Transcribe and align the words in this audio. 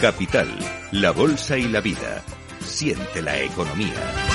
Capital, 0.00 0.46
la 0.92 1.10
bolsa 1.10 1.56
y 1.56 1.68
la 1.68 1.80
vida. 1.80 2.22
Siente 2.60 3.22
la 3.22 3.40
economía. 3.40 4.25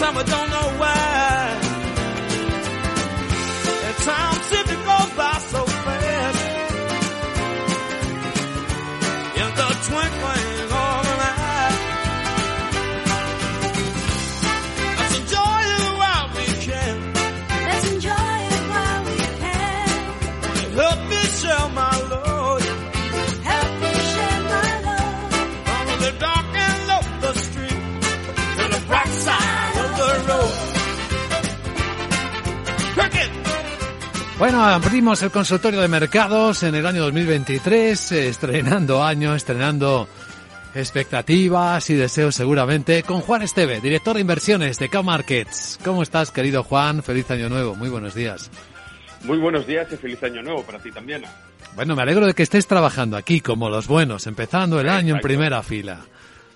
Some 0.00 0.14
don't 0.14 0.48
know 0.48 0.78
why. 0.78 1.29
Bueno, 34.50 34.64
abrimos 34.64 35.22
el 35.22 35.30
consultorio 35.30 35.80
de 35.80 35.86
mercados 35.86 36.64
en 36.64 36.74
el 36.74 36.84
año 36.84 37.02
2023, 37.04 38.10
estrenando 38.10 39.00
año, 39.04 39.32
estrenando 39.32 40.08
expectativas 40.74 41.88
y 41.88 41.94
deseos 41.94 42.34
seguramente 42.34 43.04
con 43.04 43.20
Juan 43.20 43.42
Esteve, 43.42 43.80
director 43.80 44.14
de 44.14 44.22
inversiones 44.22 44.80
de 44.80 44.88
Cow 44.88 45.04
Markets. 45.04 45.78
¿Cómo 45.84 46.02
estás, 46.02 46.32
querido 46.32 46.64
Juan? 46.64 47.04
Feliz 47.04 47.30
año 47.30 47.48
nuevo, 47.48 47.76
muy 47.76 47.90
buenos 47.90 48.16
días. 48.16 48.50
Muy 49.22 49.38
buenos 49.38 49.68
días 49.68 49.86
y 49.92 49.96
feliz 49.96 50.20
año 50.24 50.42
nuevo 50.42 50.64
para 50.64 50.80
ti 50.80 50.90
también. 50.90 51.22
Bueno, 51.76 51.94
me 51.94 52.02
alegro 52.02 52.26
de 52.26 52.34
que 52.34 52.42
estés 52.42 52.66
trabajando 52.66 53.16
aquí 53.16 53.40
como 53.40 53.70
los 53.70 53.86
buenos, 53.86 54.26
empezando 54.26 54.80
el 54.80 54.88
año 54.88 55.14
en 55.14 55.20
primera 55.20 55.62
fila. 55.62 56.00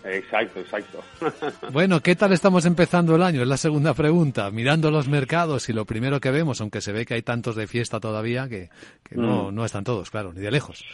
Exacto, 0.05 0.61
exacto. 0.61 1.03
Bueno, 1.73 2.01
¿qué 2.01 2.15
tal 2.15 2.33
estamos 2.33 2.67
empezando 2.67 3.17
el 3.17 3.23
año? 3.23 3.43
Es 3.43 3.49
la 3.49 3.57
segunda 3.57 3.95
pregunta. 3.95 4.51
Mirando 4.51 4.91
los 4.91 5.09
mercados 5.09 5.69
y 5.69 5.73
lo 5.73 5.85
primero 5.87 6.21
que 6.21 6.31
vemos, 6.31 6.61
aunque 6.61 6.81
se 6.81 6.93
ve 6.93 7.07
que 7.07 7.15
hay 7.15 7.23
tantos 7.23 7.57
de 7.57 7.67
fiesta 7.67 8.01
todavía, 8.01 8.49
que, 8.49 8.69
no, 9.11 9.51
mm. 9.51 9.55
no 9.55 9.65
están 9.65 9.85
todos, 9.85 10.11
claro, 10.11 10.33
ni 10.33 10.41
de 10.41 10.51
lejos. 10.51 10.85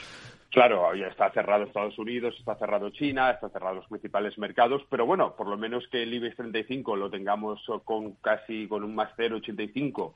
Claro, 0.51 0.93
ya 0.97 1.07
está 1.07 1.31
cerrado 1.31 1.65
Estados 1.65 1.97
Unidos, 1.97 2.35
está 2.37 2.57
cerrado 2.57 2.91
China, 2.91 3.31
está 3.31 3.49
cerrado 3.51 3.77
los 3.77 3.87
principales 3.87 4.37
mercados, 4.37 4.83
pero 4.91 5.07
bueno, 5.07 5.37
por 5.37 5.47
lo 5.47 5.57
menos 5.57 5.87
que 5.93 6.03
el 6.03 6.13
IBEX 6.13 6.37
35 6.37 6.97
lo 6.97 7.09
tengamos 7.09 7.61
con 7.85 8.15
casi 8.15 8.67
con 8.67 8.83
un 8.83 8.97
más 8.97 9.11
0,85 9.17 10.13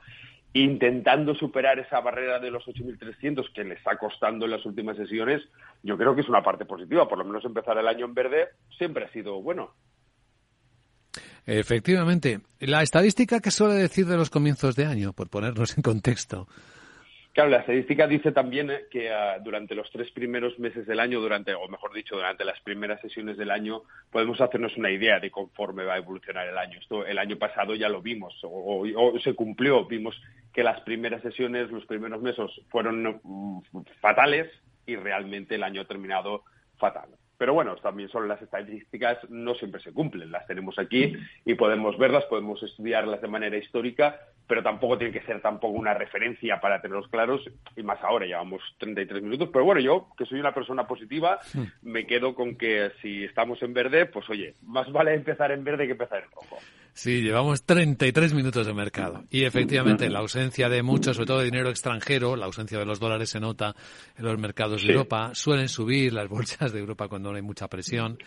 intentando 0.55 1.35
superar 1.35 1.79
esa 1.79 1.99
barrera 1.99 2.39
de 2.39 2.49
los 2.49 2.63
8.300 2.63 3.51
que 3.53 3.65
le 3.65 3.75
está 3.75 3.97
costando 3.97 4.45
en 4.45 4.51
las 4.51 4.65
últimas 4.65 4.95
sesiones, 4.95 5.41
yo 5.83 5.97
creo 5.97 6.15
que 6.15 6.21
es 6.21 6.29
una 6.29 6.41
parte 6.41 6.63
positiva. 6.63 7.09
Por 7.09 7.17
lo 7.17 7.25
menos 7.25 7.43
empezar 7.43 7.77
el 7.77 7.87
año 7.89 8.05
en 8.05 8.13
verde 8.13 8.47
siempre 8.77 9.03
ha 9.03 9.11
sido 9.11 9.41
bueno. 9.41 9.73
Efectivamente. 11.45 12.39
La 12.61 12.83
estadística 12.83 13.41
que 13.41 13.51
suele 13.51 13.75
decir 13.75 14.05
de 14.05 14.15
los 14.15 14.29
comienzos 14.29 14.77
de 14.77 14.85
año, 14.85 15.11
por 15.11 15.29
ponernos 15.29 15.77
en 15.77 15.83
contexto. 15.83 16.47
Claro, 17.35 17.49
la 17.49 17.57
estadística 17.57 18.07
dice 18.07 18.31
también 18.31 18.71
eh, 18.71 18.85
que 18.89 19.11
ah, 19.11 19.39
durante 19.39 19.75
los 19.75 19.91
tres 19.91 20.09
primeros 20.11 20.57
meses 20.57 20.87
del 20.87 21.01
año, 21.01 21.19
durante, 21.19 21.53
o 21.53 21.67
mejor 21.67 21.91
dicho, 21.93 22.15
durante 22.15 22.45
las 22.45 22.57
primeras 22.61 23.01
sesiones 23.01 23.35
del 23.35 23.51
año, 23.51 23.81
podemos 24.09 24.39
hacernos 24.39 24.77
una 24.77 24.89
idea 24.89 25.19
de 25.19 25.29
conforme 25.29 25.83
va 25.83 25.95
a 25.95 25.97
evolucionar 25.97 26.47
el 26.47 26.57
año. 26.57 26.79
Esto 26.79 27.05
el 27.05 27.19
año 27.19 27.37
pasado 27.37 27.75
ya 27.75 27.89
lo 27.89 28.01
vimos, 28.01 28.39
o, 28.41 29.19
se 29.21 29.33
cumplió. 29.33 29.85
Vimos 29.85 30.15
que 30.53 30.63
las 30.63 30.79
primeras 30.83 31.21
sesiones, 31.23 31.69
los 31.71 31.85
primeros 31.85 32.21
meses 32.21 32.49
fueron 32.69 33.19
mm, 33.21 33.81
fatales 33.99 34.49
y 34.85 34.95
realmente 34.95 35.55
el 35.55 35.63
año 35.63 35.81
ha 35.81 35.85
terminado 35.85 36.43
fatal. 36.77 37.09
Pero 37.37 37.53
bueno, 37.53 37.75
también 37.75 38.09
son 38.09 38.27
las 38.27 38.41
estadísticas, 38.41 39.17
no 39.29 39.55
siempre 39.55 39.81
se 39.81 39.91
cumplen. 39.91 40.31
Las 40.31 40.47
tenemos 40.47 40.79
aquí 40.79 41.13
y 41.43 41.53
podemos 41.55 41.97
verlas, 41.97 42.25
podemos 42.25 42.61
estudiarlas 42.63 43.21
de 43.21 43.27
manera 43.27 43.57
histórica, 43.57 44.19
pero 44.47 44.63
tampoco 44.63 44.97
tiene 44.97 45.13
que 45.13 45.25
ser 45.25 45.41
tampoco 45.41 45.77
una 45.77 45.93
referencia 45.93 46.59
para 46.59 46.81
tenerlos 46.81 47.07
claros. 47.09 47.41
Y 47.75 47.83
más 47.83 48.01
ahora, 48.03 48.25
llevamos 48.25 48.61
33 48.77 49.21
minutos. 49.23 49.49
Pero 49.51 49.65
bueno, 49.65 49.81
yo, 49.81 50.07
que 50.17 50.25
soy 50.25 50.39
una 50.39 50.53
persona 50.53 50.87
positiva, 50.87 51.39
me 51.81 52.05
quedo 52.05 52.35
con 52.35 52.55
que 52.55 52.91
si 53.01 53.23
estamos 53.23 53.61
en 53.63 53.73
verde, 53.73 54.05
pues 54.05 54.29
oye, 54.29 54.53
más 54.63 54.91
vale 54.91 55.13
empezar 55.13 55.51
en 55.51 55.63
verde 55.63 55.85
que 55.85 55.93
empezar 55.93 56.23
en 56.23 56.31
rojo. 56.31 56.57
Sí, 56.97 57.21
llevamos 57.21 57.63
33 57.63 58.33
minutos 58.33 58.65
de 58.65 58.73
mercado. 58.73 59.25
Y 59.29 59.43
efectivamente, 59.43 60.09
la 60.09 60.19
ausencia 60.19 60.69
de 60.69 60.81
mucho, 60.81 61.13
sobre 61.13 61.25
todo 61.25 61.39
de 61.39 61.45
dinero 61.45 61.69
extranjero, 61.69 62.37
la 62.37 62.45
ausencia 62.45 62.79
de 62.79 62.85
los 62.85 63.01
dólares 63.01 63.31
se 63.31 63.41
nota 63.41 63.75
en 64.17 64.23
los 64.23 64.39
mercados 64.39 64.81
de 64.81 64.93
Europa. 64.93 65.31
Suelen 65.33 65.67
subir 65.67 66.13
las 66.13 66.29
bolsas 66.29 66.71
de 66.71 66.79
Europa 66.79 67.09
cuando 67.09 67.31
no 67.31 67.35
hay 67.35 67.41
mucha 67.41 67.67
presión. 67.67 68.17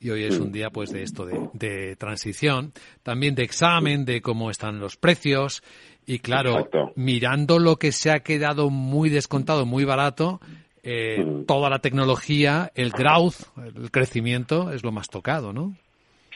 Y 0.00 0.08
hoy 0.08 0.24
es 0.24 0.38
un 0.38 0.52
día, 0.52 0.70
pues, 0.70 0.90
de 0.90 1.02
esto, 1.02 1.26
de, 1.26 1.96
transición. 1.96 2.72
También 3.02 3.34
de 3.34 3.42
examen 3.42 4.06
de 4.06 4.22
cómo 4.22 4.50
están 4.50 4.80
los 4.80 4.96
precios. 4.96 5.62
Y 6.06 6.20
claro, 6.20 6.66
mirando 6.96 7.58
lo 7.58 7.76
que 7.76 7.92
se 7.92 8.10
ha 8.10 8.20
quedado 8.20 8.70
muy 8.70 9.10
descontado, 9.10 9.66
muy 9.66 9.84
barato, 9.84 10.40
eh, 10.82 11.44
toda 11.46 11.68
la 11.68 11.80
tecnología, 11.80 12.72
el 12.74 12.90
growth, 12.90 13.36
el 13.62 13.90
crecimiento, 13.90 14.72
es 14.72 14.82
lo 14.82 14.92
más 14.92 15.10
tocado, 15.10 15.52
¿no? 15.52 15.76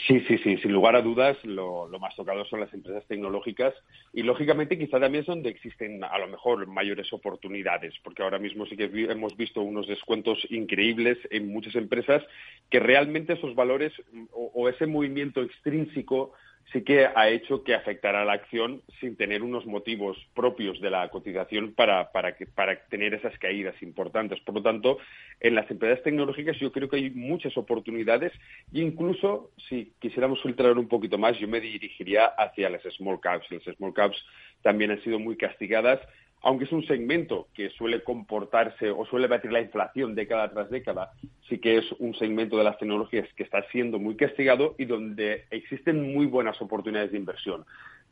Sí, 0.06 0.20
sí, 0.28 0.38
sí, 0.38 0.56
sin 0.59 0.72
lugar 0.72 0.94
a 0.97 1.03
dudas, 1.03 1.36
lo, 1.44 1.88
más 2.00 2.14
tocado 2.14 2.44
son 2.44 2.60
las 2.60 2.72
empresas 2.72 3.04
tecnológicas 3.06 3.75
y, 4.12 4.22
lógicamente, 4.22 4.78
quizá 4.78 5.00
también 5.00 5.22
es 5.22 5.26
donde 5.26 5.50
existen, 5.50 6.04
a 6.04 6.19
lo 6.19 6.28
mejor, 6.28 6.66
mayores 6.66 7.12
oportunidades, 7.12 7.94
porque 8.04 8.22
ahora 8.22 8.38
mismo 8.38 8.64
sí 8.66 8.76
que 8.76 8.84
hemos 8.84 9.37
visto 9.37 9.60
unos 9.60 9.88
descuentos 9.88 10.38
increíbles 10.50 11.19
en 11.31 11.48
muchas 11.53 11.75
empresas 11.75 12.22
que 12.70 12.81
realmente 12.81 13.32
esos 13.32 13.54
valores 13.54 13.92
o 14.32 14.69
ese 14.69 14.87
movimiento 14.87 15.42
extrínseco 15.42 16.32
sí 16.73 16.83
que 16.83 17.06
ha 17.06 17.29
hecho 17.29 17.65
que 17.65 17.75
afectara 17.75 18.25
la 18.25 18.34
acción 18.34 18.83
sin 19.01 19.17
tener 19.17 19.43
unos 19.43 19.65
motivos 19.67 20.17
propios 20.34 20.81
de 20.81 20.91
la 20.91 21.09
cotización 21.09 21.73
para, 21.73 22.12
para, 22.12 22.37
para 22.55 22.79
tener 22.89 23.15
esas 23.15 23.37
caídas 23.39 23.81
importantes. 23.83 24.39
Por 24.41 24.56
lo 24.56 24.62
tanto, 24.62 24.99
en 25.41 25.55
las 25.55 25.71
empresas 25.71 26.03
tecnológicas 26.03 26.59
yo 26.59 26.71
creo 26.71 26.89
que 26.89 26.97
hay 26.97 27.11
muchas 27.11 27.56
oportunidades 27.56 28.33
e 28.73 28.81
incluso 28.81 29.51
si 29.69 29.93
quisiéramos 29.99 30.43
filtrar 30.43 30.77
un 30.77 30.88
poquito 30.88 31.17
más, 31.17 31.38
yo 31.38 31.49
me 31.49 31.61
dirigiría 31.61 32.26
hacia 32.26 32.69
las 32.69 32.82
small 32.97 33.21
caps. 33.21 33.50
Las 33.50 33.76
small 33.76 33.94
caps 33.94 34.23
también 34.62 34.91
han 34.91 35.03
sido 35.03 35.19
muy 35.19 35.37
castigadas 35.37 36.00
aunque 36.43 36.64
es 36.64 36.73
un 36.73 36.87
segmento 36.87 37.49
que 37.55 37.70
suele 37.70 38.02
comportarse 38.02 38.90
o 38.90 39.05
suele 39.06 39.26
batir 39.26 39.52
la 39.52 39.61
inflación 39.61 40.14
década 40.14 40.50
tras 40.50 40.70
década, 40.70 41.12
sí 41.49 41.58
que 41.58 41.79
es 41.79 41.93
un 41.99 42.14
segmento 42.14 42.56
de 42.56 42.64
las 42.64 42.79
tecnologías 42.79 43.29
que 43.35 43.43
está 43.43 43.62
siendo 43.70 43.99
muy 43.99 44.17
castigado 44.17 44.75
y 44.79 44.85
donde 44.85 45.44
existen 45.50 46.14
muy 46.14 46.26
buenas 46.26 46.61
oportunidades 46.62 47.12
de 47.12 47.19
inversión. 47.19 47.64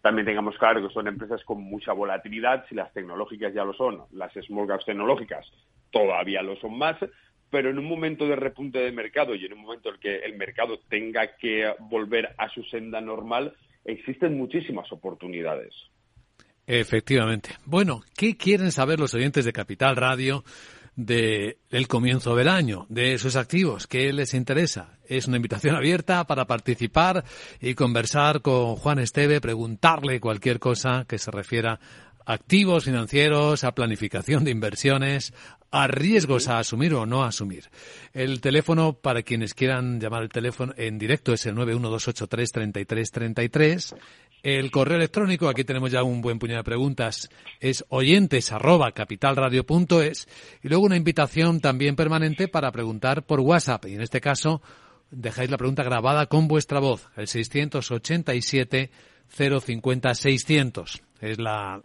También 0.02 0.26
tengamos 0.26 0.56
claro 0.58 0.86
que 0.86 0.92
son 0.92 1.08
empresas 1.08 1.42
con 1.44 1.62
mucha 1.62 1.92
volatilidad, 1.92 2.64
si 2.68 2.74
las 2.74 2.92
tecnológicas 2.92 3.52
ya 3.54 3.64
lo 3.64 3.72
son, 3.74 4.02
las 4.12 4.32
small 4.34 4.66
caps 4.68 4.86
tecnológicas 4.86 5.50
todavía 5.90 6.42
lo 6.42 6.56
son 6.56 6.76
más, 6.76 6.96
pero 7.50 7.70
en 7.70 7.78
un 7.78 7.86
momento 7.86 8.26
de 8.26 8.36
repunte 8.36 8.78
de 8.78 8.92
mercado 8.92 9.34
y 9.34 9.46
en 9.46 9.52
un 9.52 9.60
momento 9.60 9.88
en 9.88 9.94
el 9.94 10.00
que 10.00 10.16
el 10.16 10.36
mercado 10.36 10.78
tenga 10.88 11.36
que 11.36 11.72
volver 11.78 12.34
a 12.38 12.48
su 12.50 12.62
senda 12.64 13.00
normal, 13.00 13.54
existen 13.84 14.36
muchísimas 14.36 14.92
oportunidades. 14.92 15.74
Efectivamente. 16.66 17.50
Bueno, 17.64 18.02
¿qué 18.16 18.36
quieren 18.36 18.72
saber 18.72 18.98
los 18.98 19.14
oyentes 19.14 19.44
de 19.44 19.52
Capital 19.52 19.96
Radio 19.96 20.44
de 20.96 21.58
el 21.70 21.86
comienzo 21.86 22.34
del 22.34 22.48
año, 22.48 22.86
de 22.88 23.18
sus 23.18 23.36
activos? 23.36 23.86
¿Qué 23.86 24.12
les 24.12 24.34
interesa? 24.34 24.98
Es 25.06 25.28
una 25.28 25.36
invitación 25.36 25.76
abierta 25.76 26.26
para 26.26 26.46
participar 26.46 27.24
y 27.60 27.74
conversar 27.74 28.42
con 28.42 28.76
Juan 28.76 28.98
Esteve, 28.98 29.40
preguntarle 29.40 30.20
cualquier 30.20 30.58
cosa 30.58 31.04
que 31.06 31.18
se 31.18 31.30
refiera 31.30 31.78
activos 32.24 32.84
financieros, 32.84 33.62
a 33.62 33.72
planificación 33.72 34.42
de 34.42 34.50
inversiones, 34.50 35.32
a 35.70 35.86
riesgos 35.86 36.48
a 36.48 36.58
asumir 36.58 36.92
o 36.94 37.06
no 37.06 37.22
asumir. 37.24 37.70
El 38.12 38.40
teléfono 38.40 38.94
para 38.94 39.22
quienes 39.22 39.54
quieran 39.54 40.00
llamar 40.00 40.22
el 40.22 40.28
teléfono 40.28 40.74
en 40.76 40.98
directo 40.98 41.32
es 41.32 41.46
el 41.46 41.54
912833333. 41.56 43.94
El 44.46 44.70
correo 44.70 44.96
electrónico, 44.96 45.48
aquí 45.48 45.64
tenemos 45.64 45.90
ya 45.90 46.04
un 46.04 46.20
buen 46.20 46.38
puñado 46.38 46.60
de 46.60 46.64
preguntas, 46.64 47.28
es 47.58 47.84
oyentes 47.88 48.52
arroba 48.52 48.92
capitalradio.es 48.92 50.28
y 50.62 50.68
luego 50.68 50.84
una 50.84 50.94
invitación 50.96 51.58
también 51.58 51.96
permanente 51.96 52.46
para 52.46 52.70
preguntar 52.70 53.26
por 53.26 53.40
WhatsApp 53.40 53.86
y 53.86 53.94
en 53.94 54.02
este 54.02 54.20
caso 54.20 54.62
dejáis 55.10 55.50
la 55.50 55.58
pregunta 55.58 55.82
grabada 55.82 56.26
con 56.26 56.46
vuestra 56.46 56.78
voz, 56.78 57.08
el 57.16 57.26
687 57.26 58.92
050 59.36 60.14
600. 60.14 61.02
Es 61.20 61.40
la 61.40 61.82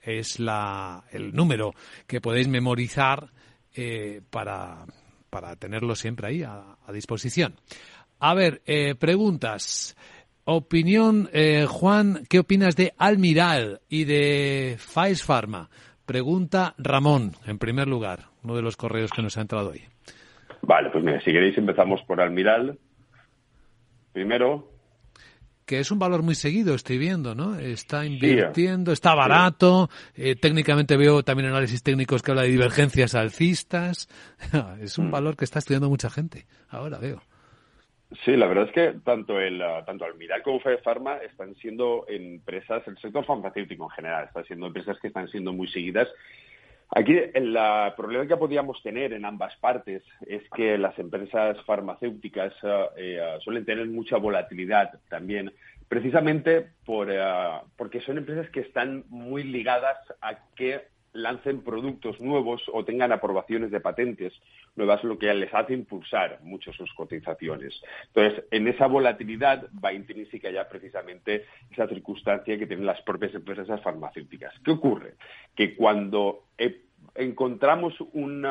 es 0.00 0.38
la 0.38 1.02
el 1.10 1.34
número 1.34 1.74
que 2.06 2.20
podéis 2.20 2.46
memorizar 2.46 3.32
eh, 3.74 4.22
para, 4.30 4.86
para 5.30 5.56
tenerlo 5.56 5.96
siempre 5.96 6.28
ahí 6.28 6.44
a, 6.44 6.76
disposición. 6.92 7.56
A 8.20 8.34
ver, 8.34 8.62
eh, 8.66 8.94
preguntas. 8.94 9.96
Opinión, 10.50 11.28
eh, 11.34 11.66
Juan, 11.68 12.24
¿qué 12.26 12.38
opinas 12.38 12.74
de 12.74 12.94
Almiral 12.96 13.82
y 13.86 14.04
de 14.04 14.76
Fais 14.78 15.22
Pharma? 15.22 15.68
Pregunta 16.06 16.74
Ramón, 16.78 17.32
en 17.46 17.58
primer 17.58 17.86
lugar, 17.86 18.30
uno 18.42 18.56
de 18.56 18.62
los 18.62 18.74
correos 18.78 19.10
que 19.10 19.20
nos 19.20 19.36
ha 19.36 19.42
entrado 19.42 19.72
hoy. 19.72 19.82
Vale, 20.62 20.88
pues 20.88 21.04
mira, 21.04 21.20
si 21.20 21.32
queréis 21.32 21.58
empezamos 21.58 22.00
por 22.06 22.22
Almiral. 22.22 22.78
Primero. 24.14 24.72
Que 25.66 25.80
es 25.80 25.90
un 25.90 25.98
valor 25.98 26.22
muy 26.22 26.34
seguido, 26.34 26.74
estoy 26.74 26.96
viendo, 26.96 27.34
¿no? 27.34 27.58
Está 27.58 28.06
invirtiendo, 28.06 28.92
está 28.92 29.14
barato. 29.14 29.90
Eh, 30.14 30.34
técnicamente 30.34 30.96
veo 30.96 31.22
también 31.22 31.50
análisis 31.50 31.82
técnicos 31.82 32.22
que 32.22 32.30
habla 32.30 32.44
de 32.44 32.48
divergencias 32.48 33.14
alcistas. 33.14 34.08
es 34.80 34.96
un 34.96 35.08
mm. 35.08 35.10
valor 35.10 35.36
que 35.36 35.44
está 35.44 35.58
estudiando 35.58 35.90
mucha 35.90 36.08
gente. 36.08 36.46
Ahora 36.70 36.96
veo. 36.96 37.20
Sí, 38.24 38.36
la 38.36 38.46
verdad 38.46 38.64
es 38.64 38.72
que 38.72 38.98
tanto 39.00 39.38
el 39.38 39.60
ah, 39.60 39.84
tanto 39.84 40.06
Almiral 40.06 40.42
como 40.42 40.60
Fede 40.60 40.78
Pharma 40.78 41.18
están 41.18 41.54
siendo 41.56 42.06
empresas, 42.08 42.82
el 42.86 42.96
sector 42.98 43.24
farmacéutico 43.26 43.84
en 43.84 43.90
general, 43.90 44.24
están 44.24 44.44
siendo 44.46 44.66
empresas 44.66 44.98
que 44.98 45.08
están 45.08 45.28
siendo 45.28 45.52
muy 45.52 45.68
seguidas. 45.68 46.08
Aquí 46.90 47.12
el 47.34 47.58
problema 47.98 48.26
que 48.26 48.36
podríamos 48.38 48.82
tener 48.82 49.12
en 49.12 49.26
ambas 49.26 49.54
partes 49.56 50.02
es 50.26 50.42
que 50.56 50.78
las 50.78 50.98
empresas 50.98 51.62
farmacéuticas 51.66 52.54
ah, 52.62 52.88
eh, 52.96 53.20
ah, 53.20 53.38
suelen 53.40 53.66
tener 53.66 53.86
mucha 53.88 54.16
volatilidad 54.16 54.98
también, 55.10 55.52
precisamente 55.86 56.66
por, 56.86 57.08
porque 57.76 58.00
son 58.00 58.16
empresas 58.16 58.48
que 58.48 58.60
están 58.60 59.04
muy 59.10 59.42
ligadas 59.42 59.98
a 60.22 60.38
que 60.56 60.80
lancen 61.12 61.62
productos 61.62 62.20
nuevos 62.20 62.62
o 62.72 62.84
tengan 62.84 63.12
aprobaciones 63.12 63.70
de 63.70 63.80
patentes 63.80 64.32
nuevas, 64.76 65.02
lo 65.04 65.18
que 65.18 65.32
les 65.34 65.52
hace 65.52 65.74
impulsar 65.74 66.40
mucho 66.42 66.72
sus 66.72 66.92
cotizaciones. 66.94 67.80
Entonces, 68.08 68.44
en 68.50 68.68
esa 68.68 68.86
volatilidad 68.86 69.68
va 69.84 69.92
intrínseca 69.92 70.50
ya 70.50 70.68
precisamente 70.68 71.46
esa 71.70 71.88
circunstancia 71.88 72.58
que 72.58 72.66
tienen 72.66 72.86
las 72.86 73.00
propias 73.02 73.34
empresas 73.34 73.80
farmacéuticas. 73.82 74.54
¿Qué 74.64 74.70
ocurre? 74.70 75.14
Que 75.54 75.74
cuando 75.74 76.44
eh, 76.56 76.82
encontramos 77.14 77.94
un 78.12 78.46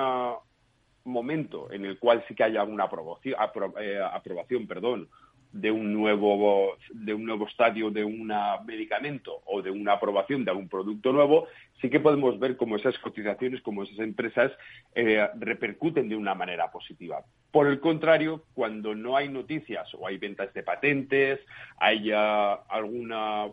momento 1.06 1.72
en 1.72 1.86
el 1.86 1.98
cual 2.00 2.24
sí 2.28 2.36
que 2.36 2.44
haya 2.44 2.64
una 2.64 2.86
aprobación, 2.86 3.36
eh, 3.80 4.00
aprobación 4.12 4.68
perdón, 4.68 5.10
de 5.52 5.72
un 5.72 5.94
nuevo 5.94 6.78
de 6.92 7.14
un 7.14 7.26
nuevo 7.26 7.48
estadio 7.48 7.90
de 7.90 8.04
un 8.04 8.32
medicamento 8.66 9.42
o 9.46 9.62
de 9.62 9.72
una 9.72 9.94
aprobación 9.94 10.46
de 10.46 10.52
algún 10.52 10.70
producto 10.70 11.12
nuevo, 11.12 11.48
sí 11.82 11.90
que 11.90 12.00
podemos 12.00 12.40
ver 12.40 12.58
cómo 12.58 12.76
esas 12.76 12.98
cotizaciones, 13.00 13.62
como 13.62 13.84
esas 13.84 14.00
empresas 14.00 14.52
eh, 14.96 15.28
repercuten 15.40 16.10
de 16.10 16.16
una 16.16 16.36
manera 16.36 16.70
positiva. 16.72 17.24
Por 17.52 17.68
el 17.68 17.80
contrario, 17.80 18.44
cuando 18.54 18.94
no 18.94 19.16
hay 19.16 19.30
noticias 19.30 19.88
o 19.96 20.08
hay 20.08 20.18
ventas 20.18 20.54
de 20.54 20.64
patentes, 20.64 21.40
hay 21.78 22.12
alguna 22.12 23.48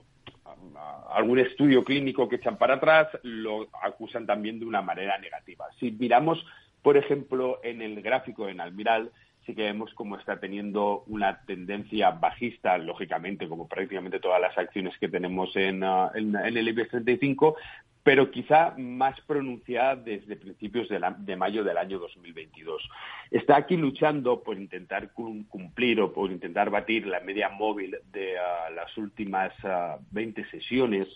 algún 1.11 1.39
estudio 1.39 1.85
clínico 1.85 2.29
que 2.29 2.37
echan 2.37 2.59
para 2.59 2.75
atrás, 2.75 3.09
lo 3.23 3.69
acusan 3.83 4.27
también 4.27 4.59
de 4.59 4.67
una 4.67 4.83
manera 4.83 5.19
negativa. 5.19 5.67
Si 5.79 5.91
miramos, 5.91 6.45
por 6.83 6.97
ejemplo, 6.97 7.61
en 7.63 7.83
el 7.83 8.03
gráfico 8.03 8.49
en 8.49 8.61
Almiral, 8.61 9.11
sí 9.47 9.55
que 9.55 9.63
vemos 9.63 9.93
cómo 9.95 10.17
está 10.17 10.41
teniendo 10.41 11.05
una 11.07 11.41
tendencia 11.45 12.11
bajista, 12.11 12.79
lógicamente, 12.79 13.49
como 13.49 13.69
prácticamente 13.69 14.21
todas 14.21 14.41
las 14.41 14.57
acciones 14.57 14.97
que 14.99 15.09
tenemos 15.09 15.55
en, 15.57 15.83
uh, 15.83 16.11
el 16.15 16.69
IBEX 16.69 16.91
35, 16.91 17.57
pero 18.03 18.31
quizá 18.31 18.75
más 18.77 19.19
pronunciada 19.23 19.97
desde 19.97 20.37
principios 20.37 20.89
de, 20.89 21.37
mayo 21.37 21.65
del 21.65 21.79
año 21.79 21.99
2022. 21.99 22.89
Está 23.31 23.57
aquí 23.57 23.77
luchando 23.77 24.43
por 24.43 24.59
intentar 24.59 25.13
cumplir 25.13 26.01
o 26.01 26.13
por 26.13 26.31
intentar 26.31 26.69
batir 26.69 27.07
la 27.07 27.21
media 27.21 27.49
móvil 27.49 27.97
de 28.13 28.35
uh, 28.35 28.75
las 28.75 28.97
últimas 28.99 29.53
20 30.11 30.41
uh, 30.41 30.45
sesiones 30.51 31.09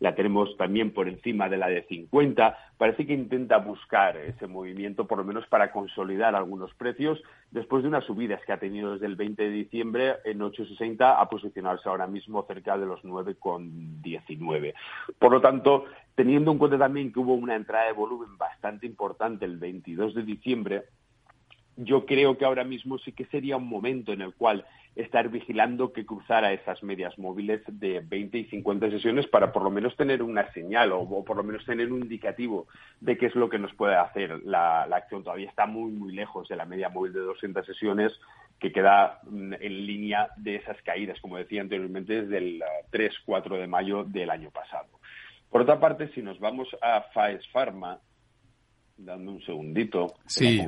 la 0.00 0.14
tenemos 0.14 0.56
también 0.56 0.92
por 0.92 1.08
encima 1.08 1.48
de 1.48 1.56
la 1.56 1.68
de 1.68 1.82
50. 1.84 2.58
Parece 2.76 3.06
que 3.06 3.14
intenta 3.14 3.58
buscar 3.58 4.16
ese 4.16 4.46
movimiento, 4.46 5.06
por 5.06 5.18
lo 5.18 5.24
menos 5.24 5.46
para 5.46 5.70
consolidar 5.70 6.34
algunos 6.34 6.74
precios, 6.74 7.22
después 7.50 7.82
de 7.82 7.88
unas 7.88 8.04
subidas 8.04 8.40
que 8.44 8.52
ha 8.52 8.58
tenido 8.58 8.92
desde 8.92 9.06
el 9.06 9.16
20 9.16 9.42
de 9.42 9.50
diciembre 9.50 10.14
en 10.24 10.40
8,60 10.40 11.16
a 11.18 11.28
posicionarse 11.28 11.88
ahora 11.88 12.06
mismo 12.06 12.44
cerca 12.46 12.76
de 12.76 12.86
los 12.86 13.02
9,19. 13.02 14.74
Por 15.18 15.32
lo 15.32 15.40
tanto, 15.40 15.84
teniendo 16.14 16.50
en 16.52 16.58
cuenta 16.58 16.78
también 16.78 17.12
que 17.12 17.20
hubo 17.20 17.34
una 17.34 17.54
entrada 17.54 17.86
de 17.86 17.92
volumen 17.92 18.36
bastante 18.36 18.86
importante 18.86 19.44
el 19.44 19.58
22 19.58 20.14
de 20.14 20.22
diciembre, 20.22 20.84
yo 21.76 22.06
creo 22.06 22.38
que 22.38 22.44
ahora 22.44 22.64
mismo 22.64 22.98
sí 22.98 23.12
que 23.12 23.24
sería 23.26 23.56
un 23.56 23.68
momento 23.68 24.12
en 24.12 24.20
el 24.20 24.34
cual 24.34 24.64
estar 24.96 25.28
vigilando 25.28 25.92
que 25.92 26.06
cruzara 26.06 26.52
esas 26.52 26.82
medias 26.82 27.18
móviles 27.18 27.62
de 27.66 28.00
20 28.00 28.38
y 28.38 28.44
50 28.44 28.90
sesiones 28.90 29.26
para 29.26 29.52
por 29.52 29.64
lo 29.64 29.70
menos 29.70 29.96
tener 29.96 30.22
una 30.22 30.52
señal 30.52 30.92
o, 30.92 31.24
por 31.24 31.36
lo 31.36 31.42
menos 31.42 31.64
tener 31.64 31.92
un 31.92 32.02
indicativo 32.02 32.68
de 33.00 33.18
qué 33.18 33.26
es 33.26 33.34
lo 33.34 33.48
que 33.48 33.58
nos 33.58 33.74
puede 33.74 33.96
hacer 33.96 34.40
la, 34.44 34.82
acción. 34.82 35.24
Todavía 35.24 35.48
está 35.48 35.66
muy, 35.66 35.90
muy 35.90 36.14
lejos 36.14 36.48
de 36.48 36.56
la 36.56 36.64
media 36.64 36.90
móvil 36.90 37.12
de 37.12 37.20
200 37.20 37.66
sesiones 37.66 38.12
que 38.60 38.70
queda 38.70 39.18
mm, 39.24 39.54
en 39.54 39.86
línea 39.86 40.28
de 40.36 40.56
esas 40.56 40.80
caídas, 40.82 41.20
como 41.20 41.38
decía 41.38 41.60
anteriormente, 41.60 42.22
desde 42.22 42.38
el 42.38 42.62
3-4 42.92 43.58
de 43.58 43.66
mayo 43.66 44.04
del 44.04 44.30
año 44.30 44.50
pasado. 44.50 44.86
Por 45.50 45.62
otra 45.62 45.80
parte, 45.80 46.08
si 46.14 46.22
nos 46.22 46.38
vamos 46.38 46.68
a 46.80 47.02
Faes 47.12 47.46
Pharma, 47.48 47.98
dando 48.96 49.32
un 49.32 49.42
segundito, 49.42 50.14
sí, 50.26 50.64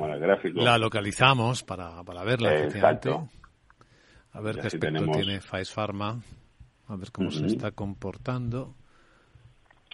la 0.55 0.77
localizamos 0.77 1.63
para, 1.63 2.03
para 2.03 2.23
verla. 2.23 2.63
Exacto. 2.63 3.29
A 4.33 4.41
ver 4.41 4.59
qué 4.59 4.67
aspecto 4.67 5.05
tiene 5.11 5.41
Faiz 5.41 5.71
Pharma. 5.71 6.21
A 6.87 6.95
ver 6.95 7.11
cómo 7.11 7.31
se 7.31 7.45
está 7.45 7.71
comportando. 7.71 8.75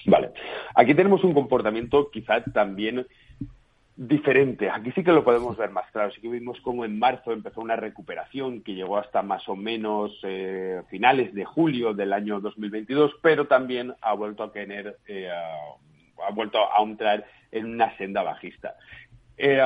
Vale. 0.05 0.31
Aquí 0.75 0.93
tenemos 0.93 1.23
un 1.23 1.33
comportamiento 1.33 2.09
quizás 2.11 2.43
también 2.53 3.07
diferente. 3.95 4.69
Aquí 4.69 4.91
sí 4.91 5.03
que 5.03 5.11
lo 5.11 5.23
podemos 5.23 5.57
ver 5.57 5.69
más 5.69 5.89
claro. 5.91 6.11
Sí 6.11 6.21
que 6.21 6.29
vimos 6.29 6.59
cómo 6.61 6.83
en 6.85 6.97
marzo 6.97 7.31
empezó 7.31 7.61
una 7.61 7.75
recuperación 7.75 8.61
que 8.61 8.73
llegó 8.73 8.97
hasta 8.97 9.21
más 9.21 9.47
o 9.47 9.55
menos 9.55 10.11
eh, 10.23 10.81
finales 10.89 11.33
de 11.33 11.45
julio 11.45 11.93
del 11.93 12.13
año 12.13 12.39
2022, 12.39 13.11
pero 13.21 13.47
también 13.47 13.93
ha 14.01 14.13
vuelto 14.13 14.43
a 14.43 14.51
tener, 14.51 14.97
eh, 15.07 15.29
ha 16.25 16.31
vuelto 16.31 16.59
a 16.59 16.83
entrar 16.83 17.25
en 17.51 17.65
una 17.65 17.95
senda 17.97 18.23
bajista. 18.23 18.75
Eh, 19.37 19.61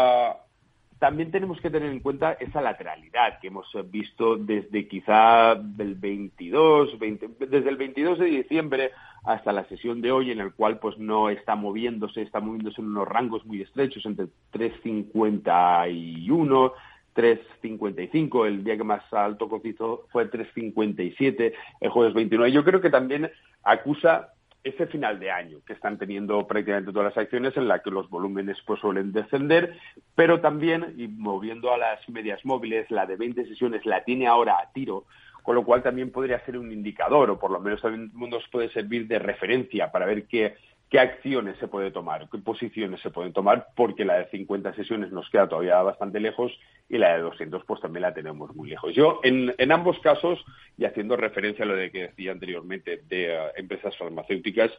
también 1.00 1.32
tenemos 1.32 1.60
que 1.62 1.70
tener 1.70 1.90
en 1.92 2.00
cuenta 2.00 2.34
esa 2.34 2.60
lateralidad 2.62 3.40
que 3.40 3.48
hemos 3.48 3.68
visto 3.86 4.36
desde 4.36 4.88
quizá 4.88 5.56
del 5.56 5.96
22, 5.96 6.98
desde 7.00 7.70
el 7.70 7.78
22 7.78 8.20
de 8.20 8.26
diciembre 8.26 8.92
hasta 9.24 9.52
la 9.52 9.66
sesión 9.66 10.02
de 10.02 10.12
hoy, 10.12 10.32
en 10.32 10.40
el 10.40 10.54
cual 10.54 10.80
pues 10.80 10.98
no 10.98 11.30
está 11.30 11.56
moviéndose, 11.56 12.24
está 12.24 12.40
moviéndose 12.40 12.82
en 12.82 12.88
unos 12.88 13.08
rangos 13.08 13.46
muy 13.46 13.62
estrechos 13.62 14.04
entre 14.06 14.28
351, 14.52 16.74
3.55, 17.16 18.48
el 18.48 18.64
día 18.64 18.78
que 18.78 18.84
más 18.84 19.14
alto 19.14 19.50
cotizó 19.50 20.06
fue 20.12 20.32
3.57, 20.32 21.54
el 21.82 21.90
jueves 21.90 22.14
29. 22.14 22.52
Yo 22.52 22.64
creo 22.64 22.82
que 22.82 22.90
también 22.90 23.30
acusa 23.64 24.34
ese 24.64 24.88
final 24.88 25.20
de 25.20 25.32
año 25.32 25.60
que 25.66 25.74
están 25.74 25.98
teniendo 25.98 26.46
prácticamente 26.46 26.92
todas 26.92 27.16
las 27.16 27.18
acciones 27.18 27.56
en 27.58 27.68
la 27.68 27.80
que 27.80 27.92
los 27.92 28.10
volúmenes 28.10 28.58
pues 28.66 28.80
suelen 28.80 29.12
descender, 29.12 29.78
pero 30.16 30.42
también, 30.42 30.94
y 30.98 31.08
moviendo 31.08 31.74
a 31.74 31.78
las 31.78 32.08
medias 32.10 32.44
móviles, 32.44 32.90
la 32.92 33.06
de 33.06 33.16
20 33.16 33.46
sesiones 33.46 33.86
la 33.86 34.04
tiene 34.04 34.28
ahora 34.28 34.60
a 34.60 34.72
tiro, 34.74 35.06
con 35.44 35.56
lo 35.56 35.64
cual 35.64 35.82
también 35.82 36.12
podría 36.12 36.44
ser 36.46 36.58
un 36.58 36.72
indicador, 36.72 37.30
o 37.30 37.40
por 37.40 37.52
lo 37.52 37.60
menos 37.60 37.82
también 37.82 38.12
nos 38.14 38.48
puede 38.50 38.70
servir 38.70 39.08
de 39.08 39.20
referencia 39.20 39.92
para 39.92 40.06
ver 40.06 40.28
que 40.28 40.56
qué 40.90 41.00
acciones 41.00 41.58
se 41.60 41.68
puede 41.68 41.92
tomar, 41.92 42.30
qué 42.32 42.38
posiciones 42.38 43.02
se 43.02 43.10
pueden 43.10 43.34
tomar, 43.34 43.68
porque 43.76 44.06
la 44.06 44.20
de 44.20 44.30
50 44.30 44.74
sesiones 44.74 45.12
nos 45.12 45.30
queda 45.30 45.48
todavía 45.48 45.82
bastante 45.82 46.20
lejos 46.20 46.58
y 46.88 46.98
la 46.98 47.16
de 47.16 47.24
200 47.24 47.64
pues 47.66 47.82
también 47.82 48.04
la 48.04 48.14
tenemos 48.14 48.56
muy 48.56 48.70
lejos. 48.70 48.96
Yo 48.96 49.20
en, 49.24 49.54
ambos 49.72 50.00
casos, 50.00 50.44
y 50.78 50.86
haciendo 50.86 51.18
referencia 51.18 51.66
a 51.66 51.68
lo 51.68 51.76
de 51.76 51.92
que 51.92 52.08
decía 52.08 52.32
anteriormente 52.32 53.02
de 53.10 53.38
uh, 53.38 53.60
empresas 53.60 53.98
farmacéuticas, 53.98 54.72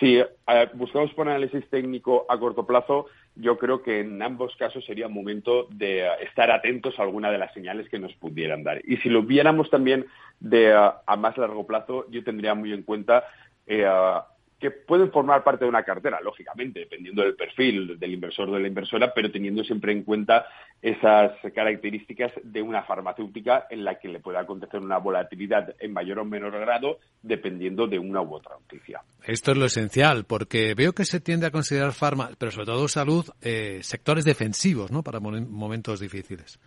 si 0.00 0.20
uh, 0.20 0.26
buscamos 0.74 1.12
por 1.14 1.28
análisis 1.28 1.68
técnico 1.70 2.26
a 2.28 2.38
corto 2.38 2.66
plazo, 2.66 3.06
yo 3.36 3.56
creo 3.56 3.82
que 3.82 4.00
en 4.00 4.20
ambos 4.22 4.56
casos 4.56 4.84
sería 4.84 5.06
momento 5.06 5.68
de 5.70 6.02
uh, 6.02 6.24
estar 6.24 6.50
atentos 6.50 6.98
a 6.98 7.02
alguna 7.02 7.30
de 7.30 7.38
las 7.38 7.54
señales 7.54 7.88
que 7.88 8.00
nos 8.00 8.12
pudieran 8.14 8.64
dar. 8.64 8.80
Y 8.84 8.96
si 8.96 9.08
lo 9.08 9.22
viéramos 9.22 9.70
también 9.70 10.06
de 10.40 10.72
a 10.72 11.16
más 11.16 11.38
largo 11.38 11.64
plazo, 11.64 12.06
yo 12.10 12.24
tendría 12.24 12.54
muy 12.54 12.72
en 12.72 12.82
cuenta 12.82 13.24
eh, 13.66 13.86
que 14.64 14.70
pueden 14.70 15.12
formar 15.12 15.44
parte 15.44 15.66
de 15.66 15.68
una 15.68 15.82
cartera, 15.82 16.22
lógicamente, 16.22 16.80
dependiendo 16.80 17.20
del 17.20 17.36
perfil 17.36 17.98
del 17.98 18.14
inversor 18.14 18.48
o 18.48 18.54
de 18.54 18.60
la 18.60 18.68
inversora, 18.68 19.12
pero 19.12 19.30
teniendo 19.30 19.62
siempre 19.62 19.92
en 19.92 20.04
cuenta 20.04 20.46
esas 20.80 21.32
características 21.54 22.32
de 22.42 22.62
una 22.62 22.82
farmacéutica 22.82 23.66
en 23.68 23.84
la 23.84 23.98
que 23.98 24.08
le 24.08 24.20
pueda 24.20 24.40
acontecer 24.40 24.80
una 24.80 24.96
volatilidad 24.96 25.74
en 25.78 25.92
mayor 25.92 26.20
o 26.20 26.24
menor 26.24 26.58
grado, 26.58 26.98
dependiendo 27.20 27.86
de 27.86 27.98
una 27.98 28.22
u 28.22 28.36
otra 28.36 28.54
noticia. 28.58 29.02
Esto 29.22 29.52
es 29.52 29.58
lo 29.58 29.66
esencial, 29.66 30.24
porque 30.24 30.72
veo 30.74 30.94
que 30.94 31.04
se 31.04 31.20
tiende 31.20 31.46
a 31.46 31.50
considerar 31.50 31.92
farma, 31.92 32.30
pero 32.38 32.50
sobre 32.50 32.64
todo 32.64 32.88
salud, 32.88 33.26
eh, 33.42 33.80
sectores 33.82 34.24
defensivos, 34.24 34.90
¿no? 34.90 35.02
Para 35.02 35.20
momentos 35.20 36.00
difíciles. 36.00 36.58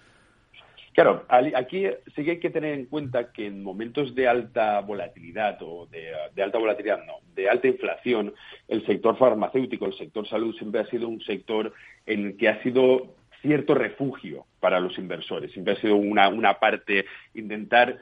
Claro, 0.98 1.25
aquí 1.30 1.86
sí 2.16 2.25
que 2.25 2.32
hay 2.32 2.39
que 2.39 2.50
tener 2.50 2.74
en 2.74 2.88
cuenta 2.88 3.32
que 3.32 3.46
en 3.46 3.62
momentos 3.62 4.16
de 4.16 4.27
alta 4.27 4.80
volatilidad 4.82 5.60
o 5.62 5.86
de, 5.86 6.42
alta 6.42 6.58
volatilidad, 6.58 7.06
no, 7.06 7.20
de 7.36 7.48
alta 7.48 7.68
inflación, 7.68 8.34
el 8.68 8.84
sector 8.84 9.16
farmacéutico, 9.16 9.86
el 9.86 9.94
sector 9.94 10.27
salud 10.27 10.56
siempre 10.56 10.82
ha 10.82 10.88
sido 10.88 11.08
un 11.08 11.22
sector 11.22 11.72
en 12.08 12.25
el 12.25 12.36
que 12.36 12.50
ha 12.50 12.63
sido 12.63 13.13
cierto 13.44 13.75
refugio 13.75 14.48
para 14.60 14.80
los 14.80 14.98
inversores. 14.98 15.51
Siempre 15.51 15.74
ha 15.74 15.82
sido 15.82 15.98
una, 15.98 16.30
una 16.30 16.56
parte, 16.56 17.06
intentar 17.36 18.00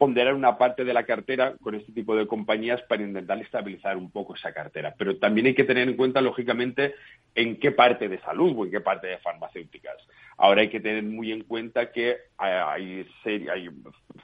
ponderar 0.00 0.32
una 0.32 0.56
parte 0.56 0.82
de 0.82 0.94
la 0.94 1.04
cartera 1.04 1.56
con 1.60 1.74
este 1.74 1.92
tipo 1.92 2.16
de 2.16 2.26
compañías 2.26 2.80
para 2.88 3.02
intentar 3.02 3.38
estabilizar 3.42 3.98
un 3.98 4.10
poco 4.10 4.34
esa 4.34 4.54
cartera. 4.54 4.94
Pero 4.96 5.18
también 5.18 5.48
hay 5.48 5.54
que 5.54 5.64
tener 5.64 5.86
en 5.86 5.94
cuenta, 5.94 6.22
lógicamente, 6.22 6.94
en 7.34 7.60
qué 7.60 7.70
parte 7.70 8.08
de 8.08 8.18
salud 8.20 8.54
o 8.56 8.64
en 8.64 8.70
qué 8.70 8.80
parte 8.80 9.08
de 9.08 9.18
farmacéuticas. 9.18 9.98
Ahora 10.42 10.62
hay 10.62 10.70
que 10.70 10.80
tener 10.80 11.02
muy 11.02 11.32
en 11.32 11.44
cuenta 11.44 11.92
que 11.92 12.16
hay, 12.38 13.04
hay 13.26 13.68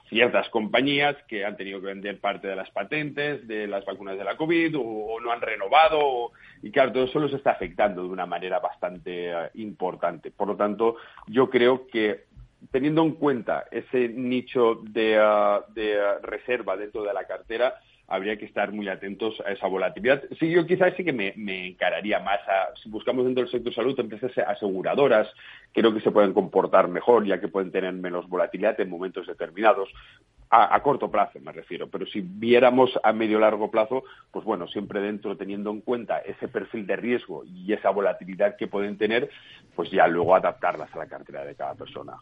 ciertas 0.09 0.49
compañías 0.49 1.15
que 1.27 1.45
han 1.45 1.55
tenido 1.55 1.79
que 1.79 1.85
vender 1.85 2.19
parte 2.19 2.47
de 2.47 2.55
las 2.55 2.71
patentes 2.71 3.47
de 3.47 3.67
las 3.67 3.85
vacunas 3.85 4.17
de 4.17 4.23
la 4.23 4.35
COVID 4.35 4.75
o, 4.79 5.19
no 5.21 5.31
han 5.31 5.41
renovado 5.41 6.31
y 6.63 6.71
claro, 6.71 6.91
todo 6.91 7.03
eso 7.03 7.19
los 7.19 7.33
está 7.33 7.51
afectando 7.51 8.01
de 8.01 8.09
una 8.09 8.25
manera 8.25 8.57
bastante 8.57 9.29
eh, 9.29 9.49
importante. 9.55 10.31
Por 10.31 10.47
lo 10.47 10.55
tanto, 10.55 10.95
yo 11.27 11.51
creo 11.51 11.85
que 11.85 12.25
teniendo 12.71 13.03
en 13.03 13.11
cuenta 13.11 13.65
ese 13.69 14.09
nicho 14.09 14.81
de, 14.89 15.19
uh, 15.19 15.69
uh, 15.69 16.25
reserva 16.25 16.75
dentro 16.75 17.03
de 17.03 17.13
la 17.13 17.25
cartera, 17.27 17.75
habría 18.07 18.37
que 18.37 18.45
estar 18.45 18.71
muy 18.71 18.87
atentos 18.87 19.41
a 19.45 19.51
esa 19.51 19.67
volatilidad. 19.67 20.23
Sí, 20.39 20.49
yo 20.49 20.65
quizás 20.65 20.93
sí 20.95 21.03
que 21.03 21.13
me, 21.13 21.33
encararía 21.67 22.19
más 22.19 22.39
a, 22.47 22.73
si 22.81 22.89
buscamos 22.89 23.25
dentro 23.25 23.43
del 23.43 23.51
sector 23.51 23.73
salud, 23.73 23.99
empresas 23.99 24.31
aseguradoras, 24.47 25.27
creo 25.73 25.93
que 25.93 26.01
se 26.01 26.11
pueden 26.11 26.33
comportar 26.33 26.87
mejor, 26.87 27.25
ya 27.25 27.39
que 27.39 27.49
pueden 27.49 27.71
tener 27.71 27.93
menos 27.93 28.27
volatilidad 28.29 28.79
en 28.79 28.89
momentos 28.89 29.27
determinados. 29.27 29.89
A, 30.49 30.79
corto 30.81 31.11
plazo 31.11 31.39
me 31.41 31.51
refiero, 31.51 31.87
pero 31.89 32.05
si 32.05 32.21
viéramos 32.21 32.91
a 33.03 33.11
medio 33.11 33.39
largo 33.39 33.69
plazo, 33.69 34.03
pues 34.31 34.45
bueno, 34.45 34.67
siempre 34.67 35.01
dentro 35.01 35.35
teniendo 35.35 35.71
en 35.71 35.81
cuenta 35.81 36.19
ese 36.19 36.47
perfil 36.47 36.87
de 36.87 36.95
riesgo 36.95 37.43
y 37.43 37.73
esa 37.73 37.89
volatilidad 37.89 38.55
que 38.55 38.67
pueden 38.67 38.97
tener, 38.97 39.29
pues 39.75 39.91
ya 39.91 40.07
luego 40.07 40.35
adaptarlas 40.35 40.93
a 40.95 40.99
la 40.99 41.07
cartera 41.07 41.43
de 41.43 41.55
cada 41.55 41.75
persona. 41.75 42.13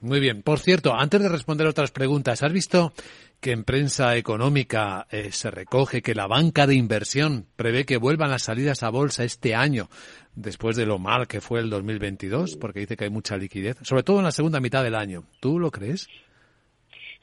Muy 0.00 0.18
bien. 0.18 0.42
Por 0.42 0.60
cierto, 0.60 0.94
antes 0.94 1.20
de 1.20 1.28
responder 1.28 1.66
otras 1.66 1.90
preguntas, 1.90 2.42
¿has 2.42 2.52
visto 2.52 2.92
que 3.40 3.52
en 3.52 3.64
prensa 3.64 4.16
económica 4.16 5.06
eh, 5.10 5.30
se 5.30 5.50
recoge 5.50 6.02
que 6.02 6.14
la 6.14 6.26
banca 6.26 6.66
de 6.66 6.74
inversión 6.74 7.46
prevé 7.56 7.84
que 7.84 7.98
vuelvan 7.98 8.30
las 8.30 8.42
salidas 8.42 8.82
a 8.82 8.90
bolsa 8.90 9.24
este 9.24 9.54
año, 9.54 9.88
después 10.34 10.76
de 10.76 10.86
lo 10.86 10.98
mal 10.98 11.28
que 11.28 11.40
fue 11.40 11.60
el 11.60 11.70
2022, 11.70 12.56
porque 12.56 12.80
dice 12.80 12.96
que 12.96 13.04
hay 13.04 13.10
mucha 13.10 13.36
liquidez, 13.36 13.76
sobre 13.82 14.02
todo 14.02 14.18
en 14.18 14.24
la 14.24 14.32
segunda 14.32 14.60
mitad 14.60 14.82
del 14.82 14.94
año. 14.94 15.24
¿Tú 15.40 15.58
lo 15.58 15.70
crees? 15.70 16.08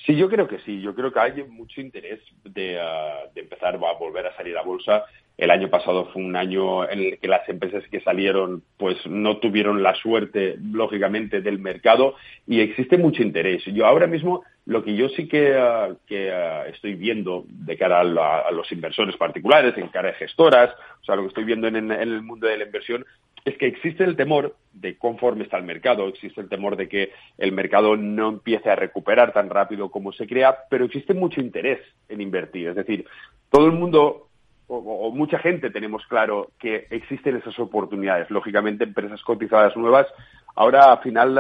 Sí, 0.06 0.16
yo 0.16 0.30
creo 0.30 0.48
que 0.48 0.60
sí. 0.60 0.82
Yo 0.82 0.94
creo 0.94 1.12
que 1.12 1.20
hay 1.20 1.44
mucho 1.44 1.82
interés 1.82 2.20
de, 2.44 2.78
uh, 2.78 3.34
de 3.34 3.42
empezar 3.42 3.76
a 3.76 3.94
volver 3.94 4.28
a 4.28 4.36
salir 4.36 4.58
a 4.58 4.62
bolsa 4.62 5.06
el 5.38 5.52
año 5.52 5.70
pasado 5.70 6.10
fue 6.14 6.22
un 6.22 6.36
año 6.36 6.90
en 6.90 7.00
el 7.00 7.20
que 7.20 7.28
las 7.28 7.48
empresas 7.50 7.84
que 7.92 8.00
salieron 8.00 8.64
pues 8.78 9.06
no 9.06 9.38
tuvieron 9.38 9.84
la 9.84 9.94
suerte, 9.96 10.58
lógicamente, 10.62 11.42
del 11.42 11.60
mercado 11.60 12.16
y 12.48 12.62
existe 12.62 12.98
mucho 12.98 13.22
interés. 13.22 13.64
Yo 13.66 13.86
ahora 13.86 14.08
mismo 14.08 14.44
lo 14.66 14.84
que 14.84 14.96
yo 14.96 15.10
sí 15.10 15.28
que, 15.28 15.54
ah, 15.56 15.90
ah, 15.90 16.64
estoy 16.68 16.96
viendo 16.96 17.44
de 17.50 17.78
cara 17.78 18.00
a, 18.00 18.52
los 18.52 18.72
inversores 18.72 19.18
particulares, 19.18 19.78
en 19.78 19.90
cara 19.90 20.10
de 20.10 20.16
gestoras, 20.16 20.74
o 21.02 21.06
sea, 21.06 21.16
lo 21.18 21.24
que 21.24 21.28
estoy 21.28 21.44
viendo 21.44 21.68
en, 21.68 21.92
el 21.92 22.22
mundo 22.22 22.48
de 22.48 22.58
la 22.58 22.66
inversión 22.66 23.06
es 23.46 23.58
que 23.58 23.68
existe 23.68 24.04
el 24.04 24.16
temor 24.16 24.56
de 24.74 24.98
conforme 24.98 25.44
está 25.44 25.58
el 25.58 25.64
mercado, 25.64 26.08
existe 26.08 26.42
el 26.42 26.50
temor 26.50 26.76
de 26.76 26.90
que 26.90 27.12
el 27.38 27.52
mercado 27.52 27.96
no 27.96 28.30
empiece 28.30 28.70
a 28.70 28.76
recuperar 28.76 29.32
tan 29.34 29.50
rápido 29.50 29.92
como 29.92 30.12
se 30.12 30.28
crea, 30.28 30.58
pero 30.70 30.86
existe 30.86 31.14
mucho 31.14 31.40
interés 31.40 31.80
en 32.10 32.22
invertir. 32.22 32.70
Es 32.70 32.76
decir, 32.76 33.06
todo 33.50 33.68
el 33.68 33.74
mundo 33.74 34.26
o, 34.68 35.12
mucha 35.12 35.38
gente 35.40 35.70
tenemos 35.70 36.06
claro 36.08 36.52
que 36.60 36.88
existen 36.90 37.38
esas 37.38 37.58
oportunidades. 37.60 38.30
Lógicamente, 38.32 38.84
empresas 38.84 39.22
cotizadas 39.22 39.76
nuevas. 39.78 40.08
Ahora, 40.56 40.92
a, 40.92 40.98
final, 40.98 41.38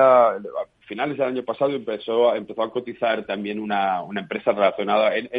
finales 0.81 1.17
del 1.17 1.27
año 1.27 1.43
pasado, 1.43 1.71
empezó, 1.71 2.35
empezó 2.35 2.63
a 2.63 2.71
cotizar 2.71 3.25
también 3.25 3.59
una, 3.59 4.03
una 4.03 4.21
empresa 4.21 4.51
relacionada, 4.51 5.15
en, 5.15 5.29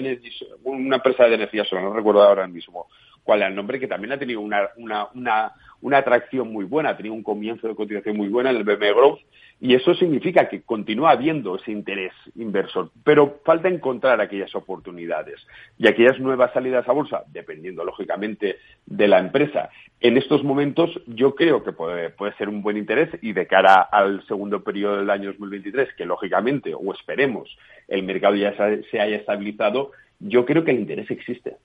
una 0.65 0.97
empresa 0.97 1.25
de 1.25 1.35
energía 1.35 1.65
solar, 1.65 1.85
no 1.85 1.93
recuerdo 1.93 2.23
ahora 2.23 2.49
mismo 2.49 2.89
cuál 3.23 3.41
era 3.41 3.49
el 3.49 3.55
nombre, 3.55 3.81
que 3.81 3.89
también 3.89 4.13
ha 4.13 4.19
tenido 4.19 4.41
una, 4.41 4.71
una, 4.77 5.53
una 5.81 5.99
atracción 5.99 6.53
muy 6.53 6.65
buena, 6.65 6.91
ha 6.91 6.97
tenido 6.97 7.15
un 7.15 7.23
comienzo 7.23 7.69
de 7.69 7.75
cotización 7.75 8.17
muy 8.17 8.29
buena 8.29 8.51
en 8.51 8.57
el 8.57 8.65
BME 8.65 8.93
Growth 8.93 9.21
y 9.61 9.75
eso 9.75 9.95
significa 9.95 10.49
que 10.49 10.63
continúa 10.63 11.13
habiendo 11.13 11.57
ese 11.57 11.73
interés 11.73 12.13
inversor, 12.35 12.91
pero 13.03 13.41
falta 13.45 13.69
encontrar 13.69 14.21
aquellas 14.21 14.55
oportunidades 14.55 15.47
y 15.79 15.87
aquellas 15.87 16.21
nuevas 16.21 16.53
salidas 16.53 16.87
a 16.89 16.93
bolsa, 16.93 17.25
dependiendo 17.29 17.83
lógicamente 17.83 18.57
de 18.85 19.09
la 19.09 19.19
empresa. 19.19 19.71
En 20.01 20.19
estos 20.19 20.45
momentos 20.45 20.91
yo 21.07 21.35
creo 21.35 21.65
que 21.65 21.73
puede, 21.73 22.11
puede 22.11 22.35
ser 22.37 22.51
un 22.51 22.61
buen 22.61 22.77
interés 22.77 23.09
y 23.23 23.33
de 23.33 23.47
cara 23.47 23.81
al 23.81 24.27
segundo 24.27 24.63
periodo 24.63 24.99
del 24.99 25.09
año 25.09 25.31
2023, 25.31 25.95
que 25.95 26.05
lógicamente, 26.05 26.75
o 26.75 26.93
esperemos, 26.93 27.57
el 27.89 28.03
mercado 28.03 28.35
ya 28.35 28.55
se 28.91 29.01
haya 29.01 29.17
estabilizado, 29.17 29.93
yo 30.21 30.45
creo 30.45 30.65
que 30.65 30.73
el 30.73 30.81
interés 30.81 31.11
existe. 31.11 31.57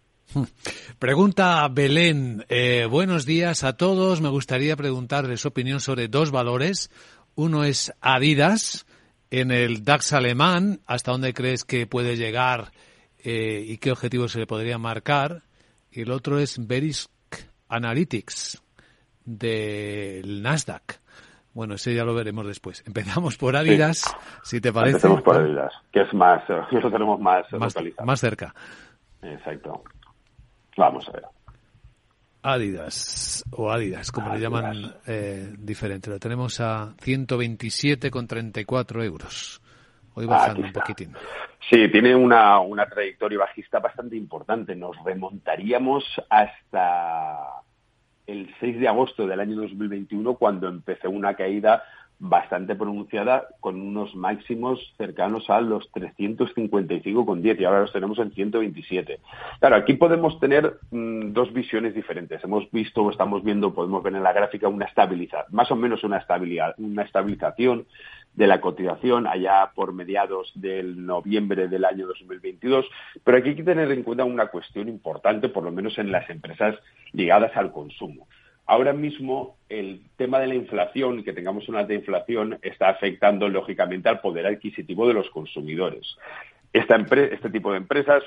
Pregunta 1.00 1.68
Belén. 1.70 2.46
Eh, 2.50 2.88
buenos 2.90 3.26
días 3.26 3.64
a 3.64 3.78
todos. 3.78 4.22
Me 4.22 4.30
gustaría 4.30 4.76
preguntarles 4.76 5.42
su 5.42 5.50
opinión 5.50 5.80
sobre 5.80 6.08
dos 6.08 6.32
valores. 6.32 6.90
Uno 7.36 7.64
es 7.64 7.94
Adidas 8.02 8.86
en 9.30 9.52
el 9.52 9.84
DAX 9.84 10.14
alemán, 10.14 10.80
hasta 10.86 11.12
dónde 11.12 11.34
crees 11.34 11.64
que 11.64 11.88
puede 11.88 12.18
llegar 12.18 12.72
eh, 13.24 13.64
y 13.66 13.78
qué 13.78 13.92
objetivos 13.92 14.34
se 14.34 14.40
le 14.40 14.48
podría 14.48 14.78
marcar. 14.78 15.44
Y 15.92 16.02
el 16.02 16.12
otro 16.12 16.40
es 16.40 16.66
Verisk 16.68 17.10
Analytics 17.70 18.62
del 19.26 20.42
Nasdaq. 20.42 21.00
Bueno, 21.54 21.76
ese 21.76 21.94
ya 21.94 22.06
lo 22.06 22.14
veremos 22.14 22.46
después. 22.48 22.84
Empezamos 22.86 23.38
por 23.38 23.56
Adidas, 23.56 24.04
si 24.44 24.62
te 24.62 24.72
parece. 24.72 24.98
Empecemos 24.98 25.22
por 25.22 25.38
Adidas, 25.38 25.74
que 25.92 26.02
es 26.02 26.14
más, 26.14 26.44
lo 26.72 26.92
tenemos 26.92 27.20
más, 27.20 27.46
más, 27.54 27.76
más 28.04 28.20
cerca. 28.20 28.54
Exacto. 29.22 29.84
Vamos 30.78 31.08
a 31.10 31.12
ver. 31.12 31.24
Adidas 32.44 33.44
o 33.51 33.72
Adidas, 33.72 34.12
como 34.12 34.34
le 34.34 34.40
llaman 34.40 34.96
eh, 35.06 35.54
diferente. 35.58 36.10
Lo 36.10 36.18
tenemos 36.20 36.60
a 36.60 36.96
127,34 36.98 39.04
euros. 39.04 39.62
Hoy 40.16 40.25
bajando 40.25 40.63
un 40.63 40.74
poquitín. 40.74 41.13
Sí, 41.70 41.88
tiene 41.92 42.16
una, 42.16 42.60
una 42.60 42.88
trayectoria 42.88 43.38
bajista 43.40 43.78
bastante 43.80 44.18
importante. 44.18 44.75
Nos 44.75 44.98
remontaríamos 45.04 46.04
hasta 46.30 47.62
el 48.28 48.54
6 48.60 48.80
de 48.80 48.88
agosto 48.88 49.25
del 49.28 49.40
año 49.40 49.56
2021 49.62 50.36
cuando 50.36 50.68
empezó 50.68 51.10
una 51.10 51.34
caída 51.36 51.84
bastante 52.22 52.75
pronunciada 52.75 53.48
con 53.60 53.82
unos 53.82 54.16
máximos 54.16 54.80
cercanos 54.96 55.50
a 55.50 55.60
los 55.60 55.92
355,10 55.92 57.60
y 57.60 57.66
ahora 57.66 57.82
los 57.82 57.92
tenemos 57.92 58.20
en 58.20 58.32
127. 58.32 59.20
Claro, 59.60 59.75
aquí 59.75 59.96
podemos 59.96 60.40
tener 60.40 60.78
mm, 60.92 61.34
dos 61.34 61.51
visiones 61.51 61.96
diferentes. 61.96 62.44
Hemos 62.44 62.70
visto 62.72 63.01
o 63.01 63.10
estamos 63.10 63.44
viendo, 63.44 63.74
podemos 63.74 64.04
ver 64.04 64.13
en 64.13 64.22
la 64.22 64.34
gráfica 64.34 64.68
una 64.68 64.86
estabilidad, 64.86 65.48
más 65.50 65.72
o 65.72 65.75
menos 65.75 66.04
una 66.04 66.18
estabilidad, 66.18 66.75
una 66.78 67.01
estabilización 67.01 67.88
de 68.36 68.48
la 68.48 68.62
cotización 68.62 69.25
allá 69.25 69.72
por 69.74 69.92
mediados 69.92 70.51
del 70.54 71.04
noviembre 71.04 71.68
del 71.68 71.86
año 71.86 72.06
2022. 72.06 72.86
Pero 73.24 73.38
aquí 73.38 73.50
hay 73.50 73.56
que 73.56 73.63
tener 73.63 73.92
en 73.92 74.04
cuenta 74.04 74.25
una 74.25 74.46
cuestión 74.46 74.88
importante, 74.90 75.50
por 75.50 75.63
lo 75.63 75.72
menos 75.72 75.98
en 75.98 76.12
las 76.12 76.30
empresas 76.30 76.75
ligadas 77.13 77.58
al 77.58 77.72
consumo. 77.72 78.28
Ahora 78.72 78.94
mismo 78.94 79.58
el 79.68 80.00
tema 80.16 80.40
de 80.40 80.48
la 80.48 80.56
inflación, 80.56 81.25
que 81.25 81.34
tengamos 81.34 81.68
una 81.68 81.80
alta 81.80 81.94
inflación, 81.94 82.58
está 82.62 82.88
afectando 82.88 83.50
lógicamente 83.50 84.08
al 84.08 84.22
poder 84.22 84.48
adquisitivo 84.48 85.06
de 85.10 85.13
los 85.13 85.30
consumidores. 85.30 86.16
este 86.72 87.50
tipo 87.50 87.72
de 87.72 87.80
empresas, 87.80 88.24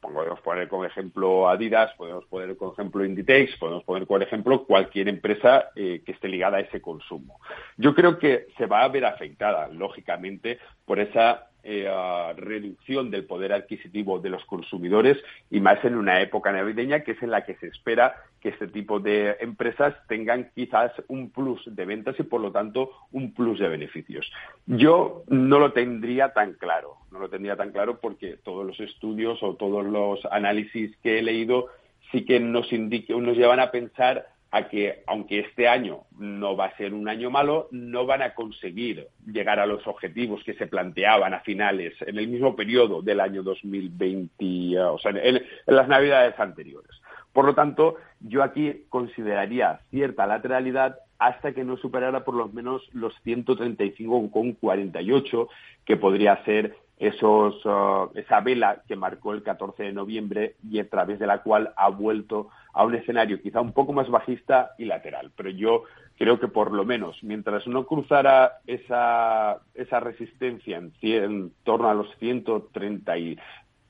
podemos 0.00 0.40
poner 0.40 0.66
como 0.66 0.84
ejemplo 0.84 1.48
Adidas, 1.48 1.94
podemos 1.96 2.24
poner 2.24 2.56
como 2.56 2.72
ejemplo 2.72 3.04
Inditex, 3.04 3.56
podemos 3.56 3.84
poner 3.84 4.04
como 4.08 4.18
ejemplo 4.20 4.64
cualquier 4.64 5.08
empresa 5.08 5.66
eh, 5.76 6.02
que 6.04 6.10
esté 6.10 6.26
ligada 6.26 6.56
a 6.56 6.62
ese 6.62 6.82
consumo. 6.82 7.38
Yo 7.76 7.94
creo 7.94 8.18
que 8.18 8.48
se 8.58 8.66
va 8.66 8.82
a 8.82 8.88
ver 8.88 9.04
afectada, 9.04 9.68
lógicamente, 9.68 10.58
por 10.84 10.98
esa 10.98 11.50
eh, 11.64 11.88
reducción 12.36 13.10
del 13.10 13.24
poder 13.24 13.52
adquisitivo 13.52 14.18
de 14.18 14.28
los 14.28 14.44
consumidores 14.44 15.16
y 15.50 15.60
más 15.60 15.82
en 15.84 15.94
una 15.94 16.20
época 16.20 16.52
navideña 16.52 17.00
que 17.00 17.12
es 17.12 17.22
en 17.22 17.30
la 17.30 17.44
que 17.44 17.56
se 17.56 17.68
espera 17.68 18.16
que 18.40 18.50
este 18.50 18.68
tipo 18.68 19.00
de 19.00 19.38
empresas 19.40 19.94
tengan 20.06 20.50
quizás 20.54 20.92
un 21.08 21.30
plus 21.30 21.62
de 21.64 21.86
ventas 21.86 22.16
y 22.18 22.22
por 22.24 22.42
lo 22.42 22.52
tanto 22.52 22.90
un 23.12 23.32
plus 23.32 23.58
de 23.58 23.68
beneficios. 23.68 24.30
Yo 24.66 25.22
no 25.28 25.58
lo 25.58 25.72
tendría 25.72 26.34
tan 26.34 26.52
claro, 26.52 26.96
no 27.10 27.18
lo 27.18 27.30
tendría 27.30 27.56
tan 27.56 27.72
claro 27.72 27.98
porque 27.98 28.36
todos 28.44 28.66
los 28.66 28.78
estudios 28.80 29.42
o 29.42 29.54
todos 29.54 29.86
los 29.86 30.22
análisis 30.26 30.94
que 30.98 31.18
he 31.18 31.22
leído 31.22 31.68
sí 32.12 32.24
que 32.24 32.38
nos, 32.40 32.70
nos 32.72 33.36
llevan 33.36 33.60
a 33.60 33.70
pensar 33.70 34.33
a 34.54 34.68
que, 34.68 35.02
aunque 35.08 35.40
este 35.40 35.66
año 35.66 36.02
no 36.16 36.56
va 36.56 36.66
a 36.66 36.76
ser 36.76 36.94
un 36.94 37.08
año 37.08 37.28
malo, 37.28 37.66
no 37.72 38.06
van 38.06 38.22
a 38.22 38.34
conseguir 38.34 39.08
llegar 39.26 39.58
a 39.58 39.66
los 39.66 39.84
objetivos 39.88 40.44
que 40.44 40.54
se 40.54 40.68
planteaban 40.68 41.34
a 41.34 41.40
finales, 41.40 41.92
en 42.02 42.18
el 42.18 42.28
mismo 42.28 42.54
periodo 42.54 43.02
del 43.02 43.18
año 43.18 43.42
2020, 43.42 44.78
o 44.78 44.96
sea, 45.00 45.10
en, 45.10 45.42
las 45.66 45.88
navidades 45.88 46.38
anteriores. 46.38 46.92
Por 47.32 47.46
lo 47.46 47.56
tanto, 47.56 47.96
yo 48.20 48.44
aquí 48.44 48.84
consideraría 48.90 49.80
cierta 49.90 50.24
lateralidad 50.24 51.00
hasta 51.18 51.50
que 51.50 51.64
no 51.64 51.76
superara 51.76 52.24
por 52.24 52.36
lo 52.36 52.46
menos 52.46 52.88
los 52.92 53.12
135,48, 53.24 55.48
que 55.84 55.96
podría 55.96 56.44
ser 56.44 56.76
esos, 56.96 57.66
uh, 57.66 58.08
esa 58.14 58.40
vela 58.40 58.84
que 58.86 58.94
marcó 58.94 59.32
el 59.32 59.42
14 59.42 59.82
de 59.82 59.92
noviembre 59.92 60.54
y 60.62 60.78
a 60.78 60.88
través 60.88 61.18
de 61.18 61.26
la 61.26 61.42
cual 61.42 61.72
ha 61.76 61.88
vuelto 61.88 62.50
un 62.82 62.94
escenario 62.94 63.40
quizá 63.40 63.60
un 63.60 63.72
poco 63.72 63.92
más 63.92 64.08
bajista 64.08 64.72
y 64.78 64.86
lateral. 64.86 65.30
Pero 65.36 65.50
yo 65.50 65.84
creo 66.18 66.40
que 66.40 66.48
por 66.48 66.72
lo 66.72 66.84
menos 66.84 67.22
mientras 67.22 67.66
no 67.66 67.86
cruzara 67.86 68.58
esa, 68.66 69.60
esa 69.74 70.00
resistencia 70.00 70.78
en, 70.78 70.92
en 71.02 71.52
torno 71.62 71.88
a 71.88 71.94
los 71.94 72.08
130 72.18 73.18
y 73.18 73.38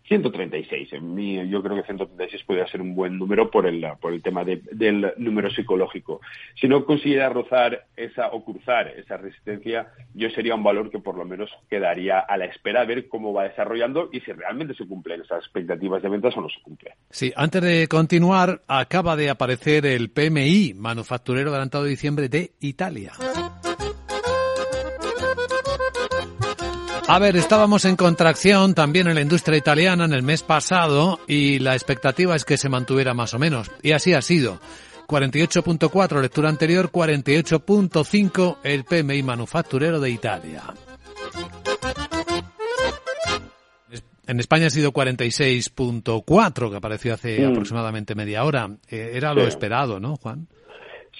136. 0.08 0.92
En 0.92 1.14
mí, 1.14 1.48
yo 1.48 1.62
creo 1.62 1.76
que 1.76 1.82
136 1.82 2.44
podría 2.44 2.66
ser 2.66 2.80
un 2.80 2.94
buen 2.94 3.18
número 3.18 3.50
por 3.50 3.66
el, 3.66 3.86
por 4.00 4.12
el 4.12 4.22
tema 4.22 4.44
del 4.44 5.12
número 5.16 5.50
psicológico. 5.50 6.20
Si 6.60 6.68
no 6.68 6.84
consiguiera 6.84 7.30
rozar 7.30 7.86
esa 7.96 8.28
o 8.28 8.44
cruzar 8.44 8.88
esa 8.88 9.16
resistencia, 9.16 9.88
yo 10.14 10.28
sería 10.30 10.54
un 10.54 10.62
valor 10.62 10.90
que 10.90 10.98
por 10.98 11.16
lo 11.16 11.24
menos 11.24 11.50
quedaría 11.70 12.18
a 12.18 12.36
la 12.36 12.44
espera 12.44 12.82
a 12.82 12.84
ver 12.84 13.08
cómo 13.08 13.32
va 13.32 13.44
desarrollando 13.44 14.10
y 14.12 14.20
si 14.20 14.32
realmente 14.32 14.74
se 14.74 14.86
cumplen 14.86 15.22
esas 15.22 15.42
expectativas 15.42 16.02
de 16.02 16.08
ventas 16.08 16.36
o 16.36 16.40
no 16.40 16.48
se 16.48 16.60
cumplen. 16.62 16.94
Sí, 17.10 17.32
antes 17.36 17.62
de 17.62 17.88
continuar, 17.88 18.60
acaba 18.68 19.16
de 19.16 19.30
aparecer 19.30 19.86
el 19.86 20.10
PMI, 20.10 20.74
manufacturero 20.74 21.50
adelantado 21.50 21.84
de 21.84 21.90
diciembre 21.90 22.28
de 22.28 22.52
Italia. 22.60 23.12
A 27.06 27.18
ver, 27.18 27.36
estábamos 27.36 27.84
en 27.84 27.96
contracción 27.96 28.74
también 28.74 29.06
en 29.08 29.14
la 29.14 29.20
industria 29.20 29.58
italiana 29.58 30.06
en 30.06 30.14
el 30.14 30.22
mes 30.22 30.42
pasado 30.42 31.20
y 31.28 31.58
la 31.58 31.74
expectativa 31.74 32.34
es 32.34 32.46
que 32.46 32.56
se 32.56 32.70
mantuviera 32.70 33.12
más 33.12 33.34
o 33.34 33.38
menos. 33.38 33.70
Y 33.82 33.92
así 33.92 34.14
ha 34.14 34.22
sido. 34.22 34.58
48.4 35.06 36.22
lectura 36.22 36.48
anterior, 36.48 36.90
48.5 36.90 38.56
el 38.64 38.84
PMI 38.84 39.22
manufacturero 39.22 40.00
de 40.00 40.10
Italia. 40.10 40.62
En 44.26 44.40
España 44.40 44.68
ha 44.68 44.70
sido 44.70 44.90
46.4, 44.90 46.70
que 46.70 46.76
apareció 46.76 47.12
hace 47.12 47.46
mm. 47.46 47.50
aproximadamente 47.50 48.14
media 48.14 48.44
hora. 48.44 48.70
Eh, 48.90 49.10
era 49.12 49.34
lo 49.34 49.42
esperado, 49.42 50.00
¿no, 50.00 50.16
Juan? 50.16 50.48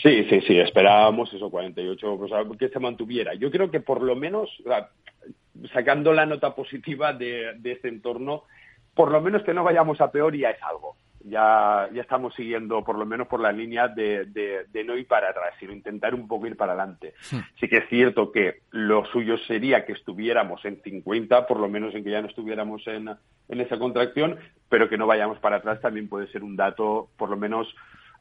Sí, 0.02 0.24
sí, 0.30 0.40
sí, 0.46 0.58
esperábamos 0.58 1.32
eso, 1.32 1.50
48, 1.50 2.18
que 2.58 2.68
se 2.68 2.78
mantuviera. 2.80 3.35
Yo 3.35 3.50
creo 3.50 3.70
que 3.70 3.80
por 3.80 4.02
lo 4.02 4.16
menos, 4.16 4.50
sacando 5.72 6.12
la 6.12 6.27
nota 6.27 6.55
positiva 6.55 7.12
de, 7.12 7.57
este 7.64 7.88
entorno, 7.88 8.44
por 8.94 9.11
lo 9.11 9.20
menos 9.20 9.42
que 9.42 9.55
no 9.55 9.64
vayamos 9.64 10.00
a 10.00 10.11
peor 10.11 10.37
ya 10.37 10.50
es 10.50 10.62
algo. 10.62 10.96
Ya, 11.27 11.88
ya 11.94 12.03
estamos 12.03 12.35
siguiendo 12.35 12.85
por 12.85 12.98
lo 12.98 13.07
menos 13.07 13.29
por 13.29 13.40
la 13.40 13.50
línea 13.50 13.88
de, 13.88 14.27
de, 14.27 14.85
no 14.85 14.94
ir 14.94 15.07
para 15.07 15.31
atrás, 15.31 15.55
sino 15.59 15.72
intentar 15.72 16.14
un 16.14 16.29
poco 16.29 16.46
ir 16.46 16.55
para 16.55 16.72
adelante. 16.72 17.14
Sí. 17.20 17.66
que 17.66 17.79
es 17.79 17.88
cierto 17.88 18.31
que 18.31 18.61
lo 18.72 19.07
suyo 19.07 19.38
sería 19.38 19.87
que 19.87 19.94
estuviéramos 19.94 20.62
en 20.66 20.83
50, 20.83 21.46
por 21.46 21.61
lo 21.61 21.68
menos 21.70 21.94
en 21.94 22.05
que 22.05 22.11
ya 22.11 22.20
no 22.20 22.29
estuviéramos 22.29 22.87
en, 22.87 23.09
en 23.48 23.61
esa 23.61 23.79
contracción, 23.79 24.38
pero 24.68 24.90
que 24.90 24.98
no 24.98 25.07
vayamos 25.07 25.38
para 25.38 25.57
atrás 25.57 25.81
también 25.81 26.11
puede 26.11 26.27
ser 26.27 26.44
un 26.44 26.57
dato 26.57 27.09
por 27.16 27.31
lo 27.31 27.38
menos 27.38 27.74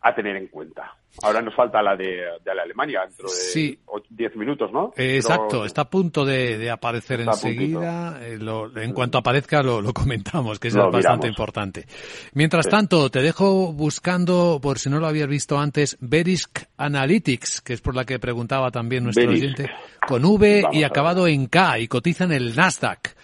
a 0.04 0.14
tener 0.14 0.36
en 0.36 0.48
cuenta. 0.48 0.94
Ahora 1.22 1.42
nos 1.42 1.56
falta 1.56 1.82
la 1.82 1.96
de, 1.96 2.24
la 2.44 2.64
Alemania, 2.64 3.02
dentro 3.08 3.28
de 3.30 3.78
10 4.10 4.36
minutos, 4.36 4.72
¿no? 4.72 4.92
exacto, 4.98 5.64
está 5.64 5.82
a 5.84 5.90
punto 5.90 6.26
de, 6.26 6.70
aparecer 6.70 7.22
enseguida. 7.22 8.20
Eh, 8.22 8.40
en 8.76 8.94
cuanto 8.94 9.20
aparezca 9.20 9.64
lo, 9.64 9.94
comentamos, 9.94 10.60
que 10.60 10.68
es 10.70 10.76
bastante 10.76 11.28
importante. 11.28 11.86
Mientras 12.34 12.68
tanto, 12.68 13.10
te 13.10 13.22
dejo 13.22 13.72
buscando, 13.72 14.60
por 14.62 14.80
si 14.80 14.90
no 14.90 15.00
lo 15.00 15.08
habías 15.08 15.28
visto 15.28 15.58
antes, 15.58 15.98
Verisk 16.02 16.64
Analytics, 16.78 17.62
que 17.62 17.74
es 17.74 17.82
por 17.82 17.96
la 17.96 18.06
que 18.06 18.20
preguntaba 18.20 18.72
también 18.72 19.04
nuestro 19.04 19.30
oyente, 19.30 19.70
con 20.06 20.26
V 20.26 20.64
y 20.74 20.84
acabado 20.84 21.28
en 21.28 21.46
K 21.46 21.80
y 21.80 21.88
cotiza 21.88 22.26
en 22.26 22.34
el 22.34 22.56
Nasdaq. 22.56 23.16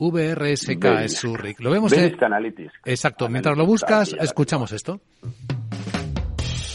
VRSK 0.00 0.84
es 1.02 1.16
su 1.16 1.36
RIC. 1.36 1.58
Lo 1.58 1.70
vemos 1.72 1.90
Verisk 1.90 2.22
Analytics. 2.22 2.72
Exacto, 2.84 3.28
mientras 3.28 3.56
lo 3.56 3.66
buscas, 3.66 4.14
escuchamos 4.20 4.70
esto. 4.70 5.00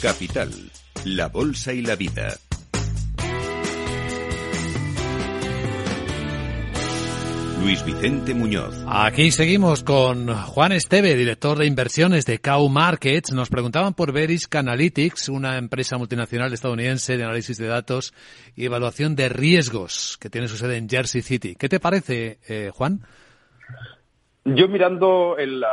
Capital, 0.00 0.50
la 1.04 1.28
Bolsa 1.28 1.72
y 1.72 1.80
la 1.80 1.96
Vida. 1.96 2.36
Luis 7.62 7.84
Vicente 7.84 8.34
Muñoz. 8.34 8.84
Aquí 8.86 9.30
seguimos 9.30 9.82
con 9.82 10.28
Juan 10.28 10.72
Esteve, 10.72 11.14
director 11.14 11.58
de 11.58 11.66
inversiones 11.66 12.26
de 12.26 12.38
Cow 12.38 12.68
Markets. 12.68 13.32
Nos 13.32 13.48
preguntaban 13.48 13.94
por 13.94 14.12
Verisk 14.12 14.54
Analytics, 14.54 15.30
una 15.30 15.56
empresa 15.56 15.96
multinacional 15.96 16.52
estadounidense 16.52 17.16
de 17.16 17.24
análisis 17.24 17.56
de 17.56 17.66
datos 17.66 18.12
y 18.54 18.66
evaluación 18.66 19.16
de 19.16 19.30
riesgos 19.30 20.18
que 20.20 20.30
tiene 20.30 20.48
su 20.48 20.56
sede 20.56 20.76
en 20.76 20.88
Jersey 20.88 21.22
City. 21.22 21.56
¿Qué 21.56 21.68
te 21.68 21.80
parece, 21.80 22.38
eh, 22.48 22.70
Juan? 22.72 23.00
Yo 24.44 24.68
mirando 24.68 25.36
el, 25.38 25.64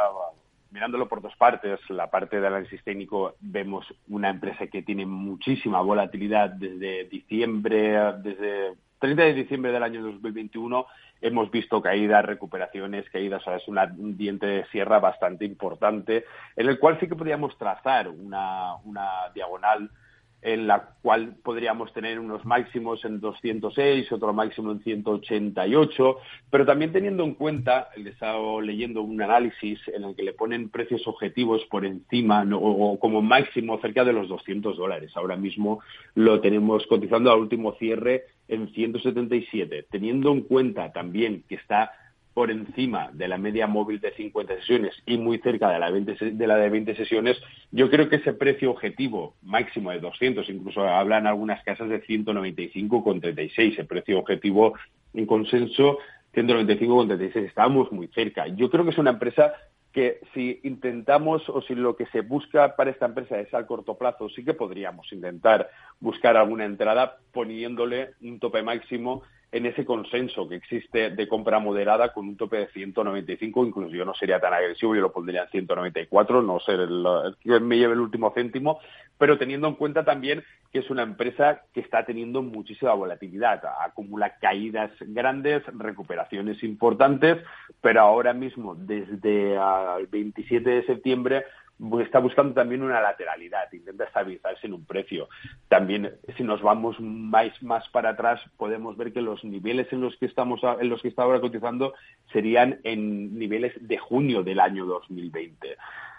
mirándolo 0.74 1.08
por 1.08 1.22
dos 1.22 1.36
partes, 1.36 1.80
la 1.90 2.10
parte 2.10 2.38
del 2.38 2.48
análisis 2.48 2.84
técnico 2.84 3.36
vemos 3.40 3.86
una 4.10 4.30
empresa 4.30 4.66
que 4.68 4.82
tiene 4.82 5.06
muchísima 5.06 5.80
volatilidad 5.82 6.50
desde 6.50 7.06
diciembre, 7.06 8.14
desde 8.24 8.74
30 8.98 9.24
de 9.24 9.34
diciembre 9.34 9.72
del 9.72 9.84
año 9.84 10.02
2021 10.02 10.86
hemos 11.22 11.52
visto 11.52 11.82
caídas, 11.82 12.26
recuperaciones, 12.26 13.10
caídas, 13.10 13.42
o 13.42 13.46
sea, 13.46 13.58
es 13.58 13.68
un 13.68 14.18
diente 14.18 14.46
de 14.46 14.66
sierra 14.66 15.00
bastante 15.00 15.46
importante, 15.46 16.26
en 16.56 16.68
el 16.68 16.80
cual 16.80 17.00
sí 17.00 17.08
que 17.08 17.16
podríamos 17.16 17.58
trazar 17.58 18.10
una, 18.10 18.76
una 18.84 19.30
diagonal 19.34 19.90
en 20.44 20.68
la 20.68 20.90
cual 21.02 21.36
podríamos 21.44 21.94
tener 21.94 22.20
unos 22.20 22.46
máximos 22.46 23.04
en 23.06 23.20
206, 23.20 24.12
otro 24.12 24.34
máximo 24.34 24.72
en 24.72 24.84
188, 24.84 26.18
pero 26.50 26.66
también 26.66 26.92
teniendo 26.92 27.24
en 27.24 27.34
cuenta, 27.34 27.90
he 27.96 28.08
estado 28.08 28.62
leyendo 28.62 29.02
un 29.02 29.22
análisis 29.22 29.80
en 29.88 30.04
el 30.04 30.16
que 30.16 30.24
le 30.24 30.34
ponen 30.34 30.70
precios 30.70 31.08
objetivos 31.08 31.64
por 31.70 31.86
encima 31.86 32.46
o 32.54 33.00
como 33.00 33.22
máximo 33.22 33.80
cerca 33.80 34.04
de 34.04 34.14
los 34.14 34.28
200 34.28 34.78
dólares. 34.78 35.12
Ahora 35.16 35.38
mismo 35.38 35.80
lo 36.16 36.42
tenemos 36.42 36.86
cotizando 36.88 37.32
al 37.32 37.40
último 37.40 37.74
cierre 37.74 38.26
en 38.48 38.68
177, 38.74 39.88
teniendo 39.90 40.32
en 40.32 40.42
cuenta 40.42 40.92
también 40.92 41.44
que 41.48 41.56
está 41.56 41.92
por 42.34 42.50
encima 42.50 43.10
de 43.14 43.28
la 43.28 43.38
media 43.38 43.68
móvil 43.68 44.00
de 44.00 44.12
50 44.14 44.56
sesiones 44.58 44.96
y 45.06 45.18
muy 45.18 45.38
cerca 45.40 45.70
de 45.70 45.80
la, 45.80 45.92
de 45.92 46.48
la 46.48 46.58
de 46.58 46.70
20 46.70 46.96
sesiones, 46.96 47.38
yo 47.72 47.90
creo 47.90 48.10
que 48.10 48.18
ese 48.18 48.34
precio 48.34 48.72
objetivo 48.72 49.36
máximo 49.44 49.92
de 49.92 50.00
200, 50.00 50.50
incluso 50.50 50.88
hablan 50.88 51.28
algunas 51.28 51.64
casas 51.64 51.90
de 51.90 52.04
195,36, 52.04 53.80
el 53.80 53.86
precio 53.86 54.20
objetivo 54.20 54.74
en 55.14 55.26
consenso 55.26 56.00
195,36, 56.34 57.36
estamos 57.46 57.92
muy 57.92 58.08
cerca. 58.08 58.48
Yo 58.48 58.70
creo 58.70 58.84
que 58.84 58.90
es 58.90 58.98
una 58.98 59.12
empresa 59.12 59.54
que 59.92 60.20
si 60.34 60.60
intentamos 60.64 61.48
o 61.50 61.62
si 61.62 61.76
lo 61.76 61.96
que 61.96 62.08
se 62.08 62.22
busca 62.22 62.76
para 62.76 62.90
esta 62.90 63.06
empresa 63.06 63.40
es 63.40 63.54
al 63.54 63.68
corto 63.68 63.96
plazo, 63.96 64.28
sí 64.30 64.44
que 64.44 64.56
podríamos 64.56 65.14
intentar 65.14 65.70
buscar 66.00 66.36
alguna 66.36 66.66
entrada 66.66 67.18
poniéndole 67.32 68.16
un 68.22 68.40
tope 68.40 68.64
máximo 68.64 69.22
en 69.54 69.68
ese 69.68 69.86
consenso 69.86 70.50
que 70.50 70.56
existe 70.56 71.12
de 71.12 71.28
compra 71.28 71.60
moderada 71.60 72.12
con 72.12 72.28
un 72.28 72.36
tope 72.36 72.58
de 72.58 72.68
195, 72.70 73.66
incluso 73.68 73.96
yo 73.96 74.04
no 74.04 74.16
sería 74.16 74.40
tan 74.40 74.52
agresivo, 74.52 74.96
yo 74.96 75.02
lo 75.02 75.14
pondría 75.14 75.44
en 75.44 75.50
194, 75.50 76.42
no 76.42 76.60
ser 76.60 76.80
el, 76.80 77.06
que 77.40 77.60
me 77.60 77.78
lleve 77.78 77.94
el 77.94 78.00
último 78.00 78.34
céntimo, 78.34 78.80
pero 79.16 79.38
teniendo 79.38 79.68
en 79.68 79.76
cuenta 79.76 80.04
también 80.04 80.44
que 80.72 80.80
es 80.80 80.90
una 80.90 81.04
empresa 81.04 81.62
que 81.72 81.82
está 81.82 82.04
teniendo 82.04 82.42
muchísima 82.42 82.96
volatilidad, 82.96 83.62
acumula 83.86 84.40
caídas 84.40 84.90
grandes, 85.02 85.62
recuperaciones 85.78 86.64
importantes, 86.64 87.38
pero 87.80 88.02
ahora 88.02 88.34
mismo, 88.34 88.74
desde 88.74 89.54
el 89.54 90.08
27 90.08 90.68
de 90.68 90.86
septiembre, 90.88 91.46
está 92.02 92.20
buscando 92.20 92.54
también 92.54 92.82
una 92.82 93.02
lateralidad, 93.02 93.72
intenta 93.72 94.06
estabilizarse 94.06 94.68
en 94.68 94.74
un 94.74 94.86
precio. 94.86 95.28
También, 95.68 96.12
si 96.38 96.44
nos 96.44 96.62
vamos 96.62 97.00
más, 97.00 97.62
más 97.62 97.88
para 97.90 98.10
atrás, 98.10 98.42
podemos 98.58 98.96
ver 98.98 99.12
que 99.12 99.22
los 99.22 99.44
niveles 99.44 99.92
en 99.92 100.02
los 100.02 100.16
que 100.18 100.26
estamos 100.26 100.62
en 100.80 100.90
los 100.90 101.02
que 101.02 101.10
está 101.10 101.24
ahora 101.24 101.42
cotizando 101.42 101.94
serían 102.32 102.80
en 102.84 103.38
niveles 103.38 103.74
de 103.80 103.98
junio 103.98 104.44
del 104.44 104.60
año 104.60 104.86
2020. 104.86 105.78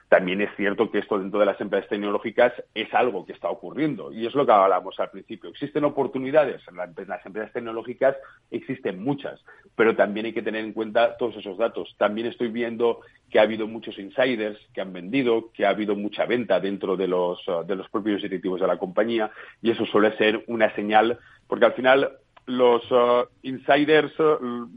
También 0.09 0.40
es 0.40 0.51
cierto 0.57 0.90
que 0.90 0.99
esto 0.99 1.19
dentro 1.19 1.40
de 1.40 1.47
las 1.47 1.61
empresas 1.61 1.88
tecnológicas 1.88 2.53
es 2.75 2.93
algo 2.95 3.25
que 3.25 3.33
está 3.33 3.49
ocurriendo 3.49 4.12
y 4.12 4.27
es 4.27 4.35
lo 4.35 4.47
que 4.47 4.53
hablábamos 4.53 4.99
al 5.01 5.11
principio. 5.11 5.51
¿Existen 5.51 5.85
oportunidades? 5.85 6.62
En 6.69 6.77
las 6.77 7.27
empresas 7.27 7.53
tecnológicas 7.53 8.17
existen 8.51 9.03
muchas, 9.03 9.40
pero 9.75 9.97
también 9.97 10.27
hay 10.27 10.33
que 10.33 10.43
tener 10.43 10.64
en 10.64 10.73
cuenta 10.73 11.17
todos 11.17 11.37
esos 11.37 11.59
datos. 11.59 11.95
También 11.99 12.27
estoy 12.27 12.49
viendo 12.49 13.01
que 13.31 13.38
ha 13.38 13.43
habido 13.43 13.67
muchos 13.67 13.99
insiders 13.99 14.59
que 14.73 14.81
han 14.81 14.93
vendido, 14.93 15.51
que 15.53 15.67
ha 15.67 15.71
habido 15.71 15.97
mucha 15.97 16.27
venta 16.27 16.61
dentro 16.61 16.97
de 16.97 17.09
los, 17.09 17.40
de 17.67 17.75
los 17.75 17.88
propios 17.88 18.23
directivos 18.23 18.61
de 18.61 18.67
la 18.67 18.79
compañía 18.79 19.31
y 19.62 19.71
eso 19.71 19.87
suele 19.87 20.17
ser 20.17 20.45
una 20.47 20.73
señal, 20.75 21.19
porque 21.49 21.64
al 21.64 21.73
final 21.73 22.19
los 22.47 22.91
uh, 22.91 23.27
insiders 23.43 24.13
uh, 24.21 24.69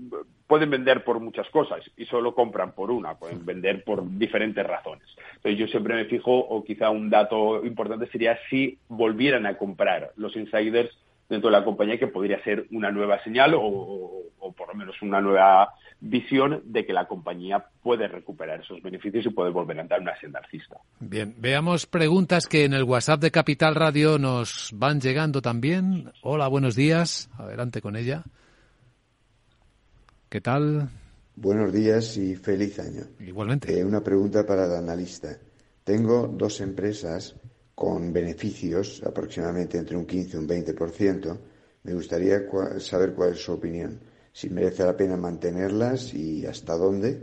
pueden 0.48 0.70
vender 0.70 1.04
por 1.04 1.20
muchas 1.20 1.50
cosas 1.50 1.82
y 1.98 2.06
solo 2.06 2.34
compran 2.34 2.72
por 2.72 2.90
una, 2.90 3.16
pueden 3.16 3.46
vender 3.46 3.84
por 3.84 4.04
diferentes 4.18 4.66
razones. 4.66 5.06
Entonces 5.36 5.60
yo 5.60 5.68
siempre 5.68 5.96
me 5.96 6.06
fijo, 6.06 6.32
o 6.32 6.64
quizá 6.64 6.90
un 6.90 7.10
dato 7.10 7.64
importante 7.66 8.08
sería 8.08 8.38
si 8.50 8.78
volvieran 8.88 9.46
a 9.46 9.58
comprar 9.58 10.12
los 10.16 10.36
insiders 10.36 10.98
dentro 11.30 11.50
de 11.50 11.58
la 11.58 11.66
compañía, 11.66 12.00
que 12.00 12.08
podría 12.08 12.42
ser 12.44 12.68
una 12.72 12.92
nueva 12.92 13.22
señal 13.24 13.54
o, 13.56 14.24
por 14.56 14.68
lo 14.70 14.76
menos 14.76 14.96
una 15.02 15.20
nueva 15.20 15.74
visión 16.00 16.62
de 16.66 16.86
que 16.86 16.94
la 16.94 17.08
compañía 17.08 17.66
puede 17.82 18.08
recuperar 18.08 18.62
esos 18.62 18.82
beneficios 18.82 19.26
y 19.26 19.30
puede 19.30 19.52
volver 19.52 19.78
a 19.80 19.82
entrar 19.82 20.00
en 20.00 20.08
una 20.08 20.20
senda 20.20 20.40
alcista. 20.40 20.78
Bien, 21.00 21.36
veamos 21.38 21.86
preguntas 21.86 22.48
que 22.48 22.66
en 22.66 22.74
el 22.74 22.84
WhatsApp 22.84 23.20
de 23.20 23.32
Capital 23.32 23.76
Radio 23.76 24.18
nos 24.18 24.72
van 24.74 25.02
llegando 25.02 25.42
también. 25.42 26.12
Hola, 26.22 26.48
buenos 26.48 26.76
días. 26.76 27.30
Adelante 27.38 27.82
con 27.82 27.96
ella. 27.96 28.24
¿Qué 30.30 30.42
tal? 30.42 30.90
Buenos 31.36 31.72
días 31.72 32.18
y 32.18 32.36
feliz 32.36 32.80
año. 32.80 33.04
Igualmente. 33.20 33.78
Eh, 33.78 33.84
una 33.84 34.02
pregunta 34.02 34.46
para 34.46 34.66
el 34.66 34.74
analista. 34.74 35.38
Tengo 35.84 36.28
dos 36.28 36.60
empresas 36.62 37.36
con 37.78 38.12
beneficios 38.12 39.04
aproximadamente 39.06 39.78
entre 39.78 39.96
un 39.96 40.08
15 40.08 40.36
y 40.36 40.40
un 40.40 40.48
20%. 40.48 41.38
Me 41.84 41.94
gustaría 41.94 42.42
saber 42.80 43.14
cuál 43.14 43.34
es 43.34 43.44
su 43.44 43.52
opinión. 43.52 44.00
Si 44.34 44.50
merece 44.50 44.84
la 44.84 44.98
pena 44.98 45.16
mantenerlas 45.16 46.12
y 46.16 46.44
hasta 46.48 46.76
dónde 46.76 47.22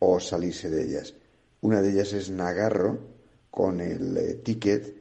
o 0.00 0.18
salirse 0.18 0.68
de 0.70 0.82
ellas. 0.82 1.14
Una 1.60 1.80
de 1.80 1.92
ellas 1.92 2.12
es 2.14 2.30
Nagarro 2.30 2.98
con 3.48 3.80
el 3.80 4.16
eh, 4.16 4.34
ticket 4.42 4.92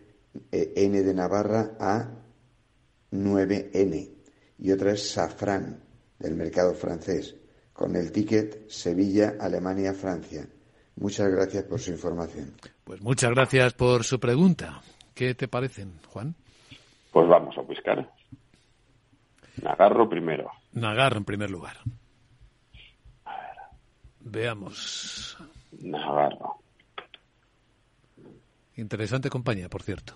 eh, 0.52 0.74
N 0.76 1.02
de 1.02 1.14
Navarra 1.16 1.76
a 1.80 2.08
9N 3.12 4.10
y 4.60 4.72
otra 4.72 4.92
es 4.92 5.10
Safran 5.10 5.82
del 6.20 6.36
mercado 6.36 6.76
francés 6.76 7.34
con 7.74 7.96
el 7.96 8.12
ticket 8.12 8.70
Sevilla, 8.70 9.38
Alemania, 9.40 9.96
Francia. 9.96 10.48
Muchas 10.98 11.32
gracias 11.32 11.64
por 11.64 11.80
su 11.80 11.90
información. 11.90 12.54
Pues 12.84 13.02
muchas 13.02 13.32
gracias 13.32 13.74
por 13.74 14.04
su 14.04 14.20
pregunta. 14.20 14.84
¿Qué 15.22 15.36
te 15.36 15.48
parecen, 15.48 16.00
Juan? 16.08 16.34
Pues 17.12 17.28
vamos 17.28 17.56
a 17.56 17.62
buscar. 17.62 18.10
Nagarro 19.62 20.10
primero. 20.10 20.50
Nagarro 20.74 21.20
en 21.20 21.26
primer 21.26 21.52
lugar. 21.52 21.78
A 23.26 23.38
ver. 23.38 23.56
Veamos. 24.22 25.38
Nagarro. 25.80 26.56
Interesante 28.78 29.30
compañía, 29.30 29.70
por 29.70 29.84
cierto. 29.84 30.16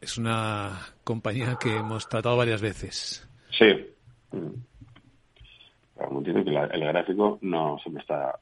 Es 0.00 0.18
una 0.18 0.76
compañía 1.04 1.58
que 1.60 1.76
hemos 1.76 2.08
tratado 2.08 2.36
varias 2.36 2.60
veces. 2.60 3.28
Sí 3.56 3.86
el 6.72 6.80
gráfico 6.80 7.38
no 7.42 7.78
se 7.84 7.90
me 7.90 8.00
está 8.00 8.38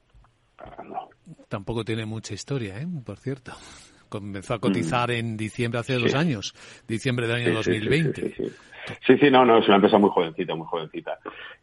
cargando. 0.55 1.09
Tampoco 1.49 1.85
tiene 1.85 2.05
mucha 2.05 2.33
historia, 2.33 2.79
¿eh? 2.79 2.87
por 3.05 3.17
cierto. 3.17 3.53
Comenzó 4.19 4.53
a 4.55 4.59
cotizar 4.59 5.09
mm. 5.09 5.13
en 5.13 5.37
diciembre 5.37 5.79
hace 5.79 5.93
dos 5.93 6.13
años, 6.15 6.53
diciembre 6.87 7.27
del 7.27 7.35
año 7.37 7.53
2020. 7.53 8.35
Sí 9.05 9.17
sí, 9.19 9.31
no, 9.31 9.45
no, 9.45 9.59
es 9.59 9.67
una 9.67 9.75
empresa 9.75 9.97
muy 9.97 10.09
jovencita, 10.09 10.55
muy 10.55 10.67
jovencita. 10.67 11.19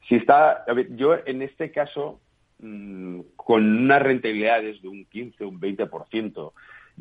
Si 0.09 0.17
está, 0.17 0.65
a 0.67 0.73
ver, 0.73 0.95
yo 0.97 1.15
en 1.25 1.43
este 1.43 1.71
caso, 1.71 2.21
mm, 2.59 3.21
con 3.37 3.65
unas 3.65 4.03
rentabilidades 4.03 4.83
de 4.83 4.88
un 4.88 5.05
15, 5.07 5.45
un 5.45 5.61
20%, 5.61 6.53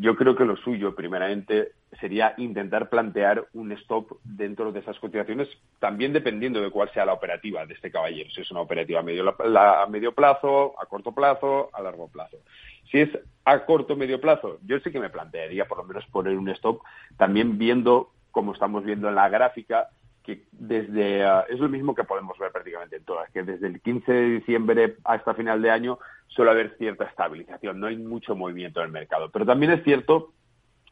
yo 0.02 0.16
creo 0.16 0.36
que 0.36 0.46
lo 0.46 0.58
suyo, 0.58 0.96
primeramente, 0.96 1.74
sería 2.00 2.34
intentar 2.38 2.90
plantear 2.90 3.46
un 3.54 3.72
stop 3.74 4.18
dentro 4.24 4.72
de 4.72 4.80
esas 4.80 4.98
cotizaciones, 4.98 5.48
también 5.80 6.12
dependiendo 6.12 6.60
de 6.60 6.72
cuál 6.72 6.92
sea 6.92 7.06
la 7.06 7.14
operativa 7.14 7.68
de 7.68 7.76
este 7.76 7.92
caballero, 7.92 8.32
si 8.32 8.42
es 8.42 8.50
una 8.50 8.62
operativa 8.62 9.02
a 9.02 9.04
medio, 9.04 9.24
a 9.30 9.88
medio 9.88 10.12
plazo, 10.14 10.74
a 10.82 10.88
corto 10.88 11.12
plazo, 11.12 11.70
a 11.72 11.84
largo 11.84 12.08
plazo. 12.08 12.38
Si 12.90 13.00
es 13.00 13.10
a 13.46 13.64
corto 13.64 13.94
o 13.94 13.96
medio 13.96 14.20
plazo, 14.20 14.58
yo 14.66 14.80
sí 14.80 14.92
que 14.92 15.00
me 15.00 15.12
plantearía 15.12 15.68
por 15.68 15.78
lo 15.78 15.84
menos 15.84 16.04
poner 16.08 16.36
un 16.36 16.50
stop, 16.50 16.82
también 17.18 17.60
viendo, 17.60 18.10
como 18.32 18.54
estamos 18.54 18.84
viendo 18.84 19.08
en 19.08 19.14
la 19.14 19.30
gráfica, 19.30 19.90
que 20.24 20.44
desde 20.52 21.24
ah, 21.24 21.46
es 21.50 21.60
lo 21.60 21.70
mismo 21.70 21.96
que 21.96 22.04
podemos 22.04 22.38
ver 22.38 22.52
prácticamente 22.52 22.98
en 22.98 23.04
todas, 23.04 23.30
que 23.32 23.44
desde 23.44 23.68
el 23.68 23.82
15 23.82 24.12
de 24.12 24.30
diciembre 24.30 24.98
hasta 25.04 25.34
final 25.34 25.62
de 25.62 25.72
año 25.72 26.00
suele 26.28 26.52
haber 26.52 26.78
cierta 26.78 27.06
estabilización, 27.06 27.80
no 27.80 27.88
hay 27.88 27.98
mucho 27.98 28.36
movimiento 28.36 28.80
en 28.80 28.88
el 28.88 28.92
mercado. 28.92 29.30
Pero 29.30 29.46
también 29.46 29.72
es 29.72 29.84
cierto 29.84 30.32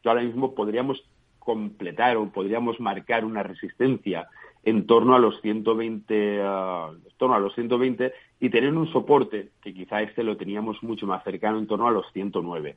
que 0.02 0.08
ahora 0.08 0.22
mismo 0.22 0.54
podríamos 0.54 1.02
completar 1.38 2.16
o 2.16 2.30
podríamos 2.30 2.78
marcar 2.80 3.24
una 3.24 3.42
resistencia 3.42 4.28
en 4.62 4.86
torno 4.86 5.14
a 5.14 5.18
los 5.18 5.40
120 5.40 6.40
ah, 6.42 6.90
en 6.92 7.16
torno 7.16 7.34
a 7.34 7.40
los 7.40 7.54
120 7.54 8.12
y 8.40 8.50
tener 8.50 8.74
un 8.74 8.90
soporte 8.92 9.50
que 9.62 9.72
quizá 9.72 10.02
este 10.02 10.22
lo 10.22 10.36
teníamos 10.36 10.82
mucho 10.82 11.06
más 11.06 11.24
cercano 11.24 11.58
en 11.58 11.66
torno 11.66 11.86
a 11.86 11.90
los 11.90 12.10
109 12.12 12.76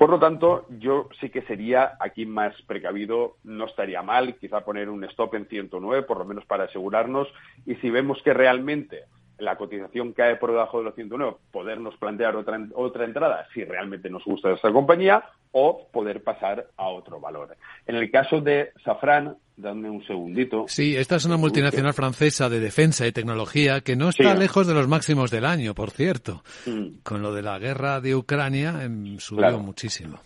por 0.00 0.08
lo 0.08 0.18
tanto, 0.18 0.64
yo 0.78 1.10
sí 1.20 1.28
que 1.28 1.42
sería 1.42 1.98
aquí 2.00 2.24
más 2.24 2.54
precavido, 2.62 3.36
no 3.44 3.66
estaría 3.66 4.00
mal 4.00 4.34
quizá 4.36 4.64
poner 4.64 4.88
un 4.88 5.04
stop 5.04 5.34
en 5.34 5.44
109, 5.44 6.04
por 6.04 6.16
lo 6.16 6.24
menos 6.24 6.46
para 6.46 6.64
asegurarnos, 6.64 7.28
y 7.66 7.74
si 7.74 7.90
vemos 7.90 8.18
que 8.22 8.32
realmente 8.32 9.04
la 9.40 9.56
cotización 9.56 10.12
cae 10.12 10.36
por 10.36 10.50
debajo 10.50 10.78
de 10.78 10.84
los 10.84 10.94
109, 10.94 11.36
podernos 11.50 11.96
plantear 11.96 12.36
otra, 12.36 12.58
otra 12.74 13.04
entrada 13.04 13.46
si 13.52 13.64
realmente 13.64 14.08
nos 14.10 14.24
gusta 14.24 14.52
esa 14.52 14.70
compañía 14.72 15.24
o 15.52 15.88
poder 15.92 16.22
pasar 16.22 16.66
a 16.76 16.88
otro 16.88 17.20
valor. 17.20 17.56
En 17.86 17.96
el 17.96 18.10
caso 18.10 18.40
de 18.40 18.72
Safran, 18.84 19.36
dame 19.56 19.90
un 19.90 20.04
segundito. 20.06 20.64
Sí, 20.68 20.96
esta 20.96 21.16
es 21.16 21.24
una 21.24 21.36
multinacional 21.36 21.92
francesa 21.92 22.48
de 22.48 22.60
defensa 22.60 23.06
y 23.06 23.12
tecnología 23.12 23.80
que 23.80 23.96
no 23.96 24.10
está 24.10 24.34
lejos 24.34 24.66
de 24.66 24.74
los 24.74 24.88
máximos 24.88 25.30
del 25.30 25.44
año, 25.44 25.74
por 25.74 25.90
cierto. 25.90 26.42
Mm. 26.66 27.00
Con 27.02 27.22
lo 27.22 27.34
de 27.34 27.42
la 27.42 27.58
guerra 27.58 28.00
de 28.00 28.14
Ucrania 28.14 28.82
em, 28.82 29.18
subió 29.18 29.58
muchísimo. 29.58 30.20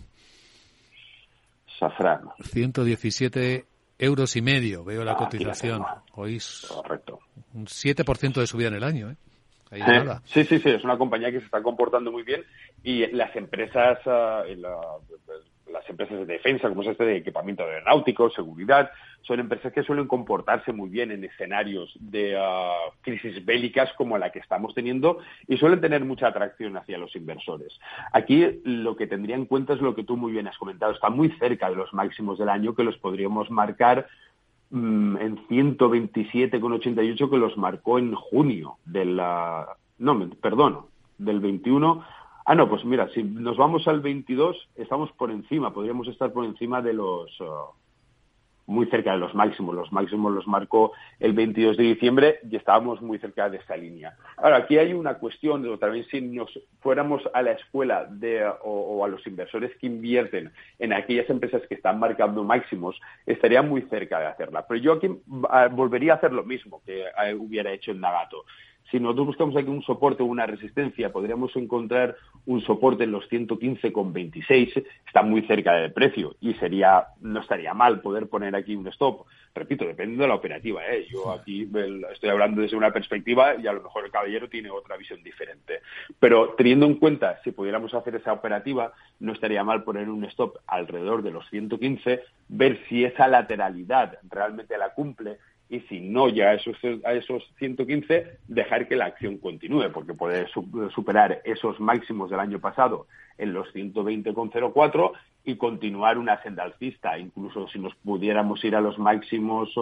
Safran. 1.78 2.20
117 2.42 3.66
euros 3.98 4.36
y 4.36 4.42
medio, 4.42 4.84
veo 4.84 5.04
la 5.04 5.12
ah, 5.12 5.16
cotización. 5.16 5.84
Oís 6.14 6.66
Correcto. 6.68 7.20
Un 7.54 7.66
7% 7.66 8.34
de 8.34 8.46
subida 8.46 8.68
en 8.68 8.74
el 8.74 8.84
año, 8.84 9.10
¿eh? 9.10 9.16
Sí, 10.26 10.44
sí, 10.44 10.58
sí, 10.58 10.68
es 10.68 10.84
una 10.84 10.98
compañía 10.98 11.32
que 11.32 11.40
se 11.40 11.46
está 11.46 11.62
comportando 11.62 12.12
muy 12.12 12.22
bien 12.22 12.44
y 12.82 13.06
las 13.08 13.34
empresas, 13.34 13.98
ah, 14.06 14.44
las 15.72 15.90
empresas 15.90 16.18
de 16.18 16.26
defensa, 16.26 16.68
como 16.68 16.82
es 16.82 16.88
este 16.88 17.04
de 17.04 17.16
equipamiento 17.16 17.64
aeronáutico, 17.64 18.30
seguridad, 18.30 18.90
son 19.22 19.40
empresas 19.40 19.72
que 19.72 19.82
suelen 19.82 20.06
comportarse 20.06 20.72
muy 20.72 20.90
bien 20.90 21.10
en 21.10 21.24
escenarios 21.24 21.92
de 21.98 22.36
ah, 22.38 22.76
crisis 23.00 23.44
bélicas 23.44 23.92
como 23.94 24.18
la 24.18 24.30
que 24.30 24.38
estamos 24.38 24.74
teniendo 24.74 25.18
y 25.48 25.56
suelen 25.56 25.80
tener 25.80 26.04
mucha 26.04 26.28
atracción 26.28 26.76
hacia 26.76 26.98
los 26.98 27.16
inversores. 27.16 27.72
Aquí 28.12 28.60
lo 28.64 28.96
que 28.96 29.06
tendría 29.06 29.34
en 29.34 29.46
cuenta 29.46 29.72
es 29.72 29.80
lo 29.80 29.94
que 29.94 30.04
tú 30.04 30.16
muy 30.16 30.32
bien 30.32 30.46
has 30.46 30.58
comentado, 30.58 30.92
está 30.92 31.10
muy 31.10 31.30
cerca 31.38 31.68
de 31.68 31.76
los 31.76 31.92
máximos 31.94 32.38
del 32.38 32.50
año 32.50 32.74
que 32.74 32.84
los 32.84 32.98
podríamos 32.98 33.50
marcar 33.50 34.06
mm, 34.74 35.16
en 35.16 35.46
127,88 35.48 37.30
que 37.30 37.38
los 37.38 37.56
marcó 37.56 37.98
en 37.98 38.14
junio 38.14 38.76
del 38.84 39.16
no, 39.16 40.30
perdón, 40.40 40.80
del 41.18 41.40
21 41.40 42.04
Ah, 42.46 42.54
no, 42.54 42.68
pues 42.68 42.84
mira, 42.84 43.08
si 43.14 43.22
nos 43.22 43.56
vamos 43.56 43.88
al 43.88 44.00
22, 44.00 44.68
estamos 44.76 45.10
por 45.12 45.30
encima, 45.30 45.72
podríamos 45.72 46.06
estar 46.08 46.30
por 46.30 46.44
encima 46.44 46.82
de 46.82 46.92
los, 46.92 47.40
uh, 47.40 47.72
muy 48.66 48.86
cerca 48.86 49.12
de 49.12 49.18
los 49.18 49.34
máximos. 49.34 49.74
Los 49.74 49.92
máximos 49.92 50.32
los 50.32 50.46
marcó 50.46 50.92
el 51.20 51.32
22 51.32 51.76
de 51.76 51.82
diciembre 51.84 52.38
y 52.48 52.56
estábamos 52.56 53.00
muy 53.02 53.18
cerca 53.18 53.48
de 53.48 53.58
esta 53.58 53.76
línea. 53.76 54.16
Ahora, 54.36 54.58
aquí 54.58 54.78
hay 54.78 54.92
una 54.92 55.14
cuestión, 55.14 55.66
o 55.66 55.78
también 55.78 56.04
si 56.06 56.20
nos 56.20 56.50
fuéramos 56.80 57.22
a 57.32 57.42
la 57.42 57.52
escuela 57.52 58.06
de, 58.06 58.44
o, 58.62 59.04
a 59.04 59.08
los 59.08 59.26
inversores 59.26 59.76
que 59.78 59.86
invierten 59.86 60.52
en 60.78 60.92
aquellas 60.92 61.28
empresas 61.28 61.62
que 61.68 61.74
están 61.74 61.98
marcando 61.98 62.44
máximos, 62.44 63.00
estaría 63.26 63.62
muy 63.62 63.82
cerca 63.82 64.18
de 64.20 64.26
hacerla. 64.26 64.66
Pero 64.66 64.80
yo 64.80 64.92
aquí 64.94 65.08
ah, 65.50 65.68
volvería 65.70 66.14
a 66.14 66.16
hacer 66.16 66.32
lo 66.32 66.44
mismo 66.44 66.82
que 66.84 67.04
ah, 67.16 67.34
hubiera 67.36 67.72
hecho 67.72 67.90
en 67.90 68.00
Nagato. 68.00 68.44
Si 68.90 69.00
nosotros 69.00 69.28
buscamos 69.28 69.56
aquí 69.56 69.68
un 69.68 69.82
soporte 69.82 70.22
o 70.22 70.26
una 70.26 70.46
resistencia, 70.46 71.10
podríamos 71.10 71.54
encontrar 71.56 72.16
un 72.46 72.60
soporte 72.60 73.04
en 73.04 73.12
los 73.12 73.28
115,26, 73.30 74.84
está 75.06 75.22
muy 75.22 75.42
cerca 75.42 75.72
del 75.74 75.92
precio 75.92 76.36
y 76.40 76.54
sería 76.54 77.08
no 77.20 77.40
estaría 77.40 77.72
mal 77.74 78.00
poder 78.00 78.28
poner 78.28 78.54
aquí 78.54 78.76
un 78.76 78.86
stop. 78.88 79.26
Repito, 79.54 79.84
depende 79.84 80.20
de 80.20 80.28
la 80.28 80.34
operativa. 80.34 80.84
¿eh? 80.86 81.06
Yo 81.08 81.30
aquí 81.30 81.68
estoy 82.12 82.30
hablando 82.30 82.60
desde 82.60 82.76
una 82.76 82.92
perspectiva 82.92 83.54
y 83.54 83.66
a 83.66 83.72
lo 83.72 83.82
mejor 83.82 84.04
el 84.04 84.10
caballero 84.10 84.48
tiene 84.48 84.70
otra 84.70 84.96
visión 84.96 85.22
diferente. 85.22 85.80
Pero 86.18 86.54
teniendo 86.56 86.86
en 86.86 86.96
cuenta, 86.96 87.40
si 87.44 87.52
pudiéramos 87.52 87.94
hacer 87.94 88.16
esa 88.16 88.32
operativa, 88.32 88.92
no 89.20 89.32
estaría 89.32 89.62
mal 89.64 89.84
poner 89.84 90.08
un 90.08 90.24
stop 90.24 90.58
alrededor 90.66 91.22
de 91.22 91.30
los 91.30 91.48
115, 91.50 92.22
ver 92.48 92.80
si 92.88 93.04
esa 93.04 93.28
lateralidad 93.28 94.18
realmente 94.28 94.76
la 94.76 94.92
cumple 94.92 95.38
y 95.74 95.80
si 95.88 96.00
no 96.00 96.28
llega 96.28 96.50
a 96.50 96.54
esos, 96.54 96.76
a 97.04 97.12
esos 97.14 97.42
115, 97.58 98.38
dejar 98.46 98.86
que 98.86 98.94
la 98.94 99.06
acción 99.06 99.38
continúe, 99.38 99.90
porque 99.92 100.14
puede 100.14 100.46
superar 100.94 101.42
esos 101.44 101.80
máximos 101.80 102.30
del 102.30 102.38
año 102.38 102.60
pasado 102.60 103.08
en 103.38 103.52
los 103.52 103.74
120,04 103.74 105.12
y 105.44 105.56
continuar 105.56 106.16
una 106.16 106.40
senda 106.42 106.62
alcista, 106.62 107.18
incluso 107.18 107.66
si 107.68 107.80
nos 107.80 107.94
pudiéramos 107.96 108.64
ir 108.64 108.76
a 108.76 108.80
los 108.80 108.98
máximos 108.98 109.74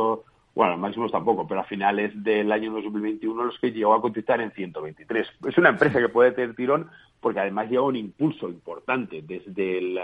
bueno, 0.54 0.76
máximos 0.76 1.10
tampoco, 1.10 1.46
pero 1.46 1.60
a 1.60 1.64
finales 1.64 2.12
del 2.22 2.52
año 2.52 2.72
2021 2.72 3.44
los 3.44 3.58
que 3.58 3.70
llegó 3.70 3.94
a 3.94 4.02
cotizar 4.02 4.40
en 4.40 4.50
123. 4.50 5.26
Es 5.48 5.58
una 5.58 5.70
empresa 5.70 5.98
que 5.98 6.10
puede 6.10 6.32
tener 6.32 6.54
tirón 6.54 6.90
porque 7.20 7.40
además 7.40 7.70
lleva 7.70 7.84
un 7.84 7.96
impulso 7.96 8.48
importante 8.48 9.22
desde 9.22 9.78
el 9.78 9.98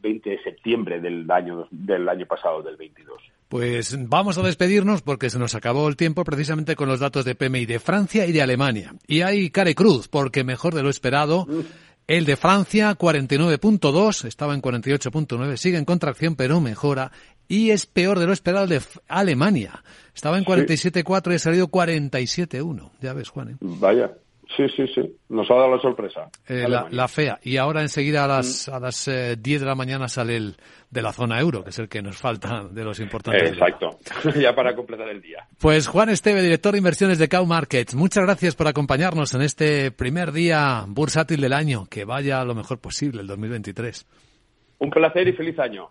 20 0.00 0.30
de 0.30 0.42
septiembre 0.42 1.00
del 1.00 1.30
año, 1.30 1.66
del 1.70 2.08
año 2.08 2.24
pasado, 2.26 2.62
del 2.62 2.76
22. 2.76 3.20
Pues 3.48 3.96
vamos 4.08 4.38
a 4.38 4.42
despedirnos 4.42 5.02
porque 5.02 5.30
se 5.30 5.38
nos 5.38 5.54
acabó 5.54 5.88
el 5.88 5.96
tiempo 5.96 6.24
precisamente 6.24 6.76
con 6.76 6.88
los 6.88 7.00
datos 7.00 7.24
de 7.24 7.34
PMI 7.34 7.66
de 7.66 7.80
Francia 7.80 8.24
y 8.26 8.32
de 8.32 8.40
Alemania. 8.40 8.94
Y 9.06 9.20
hay 9.20 9.50
care 9.50 9.74
cruz 9.74 10.08
porque 10.08 10.44
mejor 10.44 10.74
de 10.74 10.82
lo 10.82 10.90
esperado. 10.90 11.46
El 12.06 12.26
de 12.26 12.36
Francia, 12.36 12.96
49.2, 12.98 14.26
estaba 14.26 14.54
en 14.54 14.60
48.9, 14.60 15.56
sigue 15.56 15.78
en 15.78 15.86
contracción 15.86 16.36
pero 16.36 16.60
mejora 16.60 17.10
y 17.48 17.70
es 17.70 17.86
peor 17.86 18.18
de 18.18 18.26
lo 18.26 18.32
esperado 18.32 18.66
de 18.66 18.80
Alemania. 19.08 19.82
Estaba 20.14 20.38
en 20.38 20.44
47.4 20.44 21.32
y 21.32 21.34
ha 21.34 21.38
salido 21.38 21.68
47.1. 21.68 22.90
Ya 23.00 23.12
ves, 23.12 23.28
Juan. 23.28 23.50
¿eh? 23.50 23.56
Vaya. 23.60 24.12
Sí, 24.56 24.66
sí, 24.76 24.86
sí. 24.94 25.00
Nos 25.28 25.50
ha 25.50 25.54
dado 25.54 25.74
la 25.74 25.82
sorpresa. 25.82 26.28
Eh, 26.46 26.66
la, 26.68 27.08
fea. 27.08 27.38
Y 27.42 27.56
ahora 27.56 27.80
enseguida 27.82 28.24
a 28.24 28.28
las, 28.28 28.68
mm. 28.68 28.74
a 28.74 28.80
las 28.80 29.04
10 29.06 29.16
eh, 29.16 29.36
de 29.36 29.66
la 29.66 29.74
mañana 29.74 30.06
sale 30.08 30.36
el 30.36 30.56
de 30.90 31.02
la 31.02 31.12
zona 31.12 31.40
euro, 31.40 31.64
que 31.64 31.70
es 31.70 31.78
el 31.80 31.88
que 31.88 32.02
nos 32.02 32.16
falta 32.18 32.68
de 32.70 32.84
los 32.84 33.00
importantes. 33.00 33.50
Exacto. 33.50 33.98
ya 34.40 34.54
para 34.54 34.76
completar 34.76 35.08
el 35.08 35.20
día. 35.20 35.48
Pues 35.58 35.88
Juan 35.88 36.08
Esteve, 36.08 36.40
director 36.40 36.72
de 36.72 36.78
inversiones 36.78 37.18
de 37.18 37.28
Cow 37.28 37.44
Markets. 37.46 37.96
Muchas 37.96 38.24
gracias 38.24 38.54
por 38.54 38.68
acompañarnos 38.68 39.34
en 39.34 39.42
este 39.42 39.90
primer 39.90 40.30
día 40.30 40.84
bursátil 40.86 41.40
del 41.40 41.52
año. 41.52 41.86
Que 41.90 42.04
vaya 42.04 42.44
lo 42.44 42.54
mejor 42.54 42.78
posible 42.78 43.22
el 43.22 43.26
2023. 43.26 44.06
Un 44.78 44.90
placer 44.90 45.26
y 45.26 45.32
feliz 45.32 45.58
año. 45.58 45.90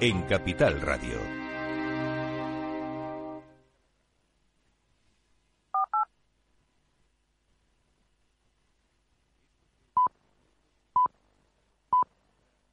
en 0.00 0.22
Capital 0.22 0.80
Radio. 0.80 1.37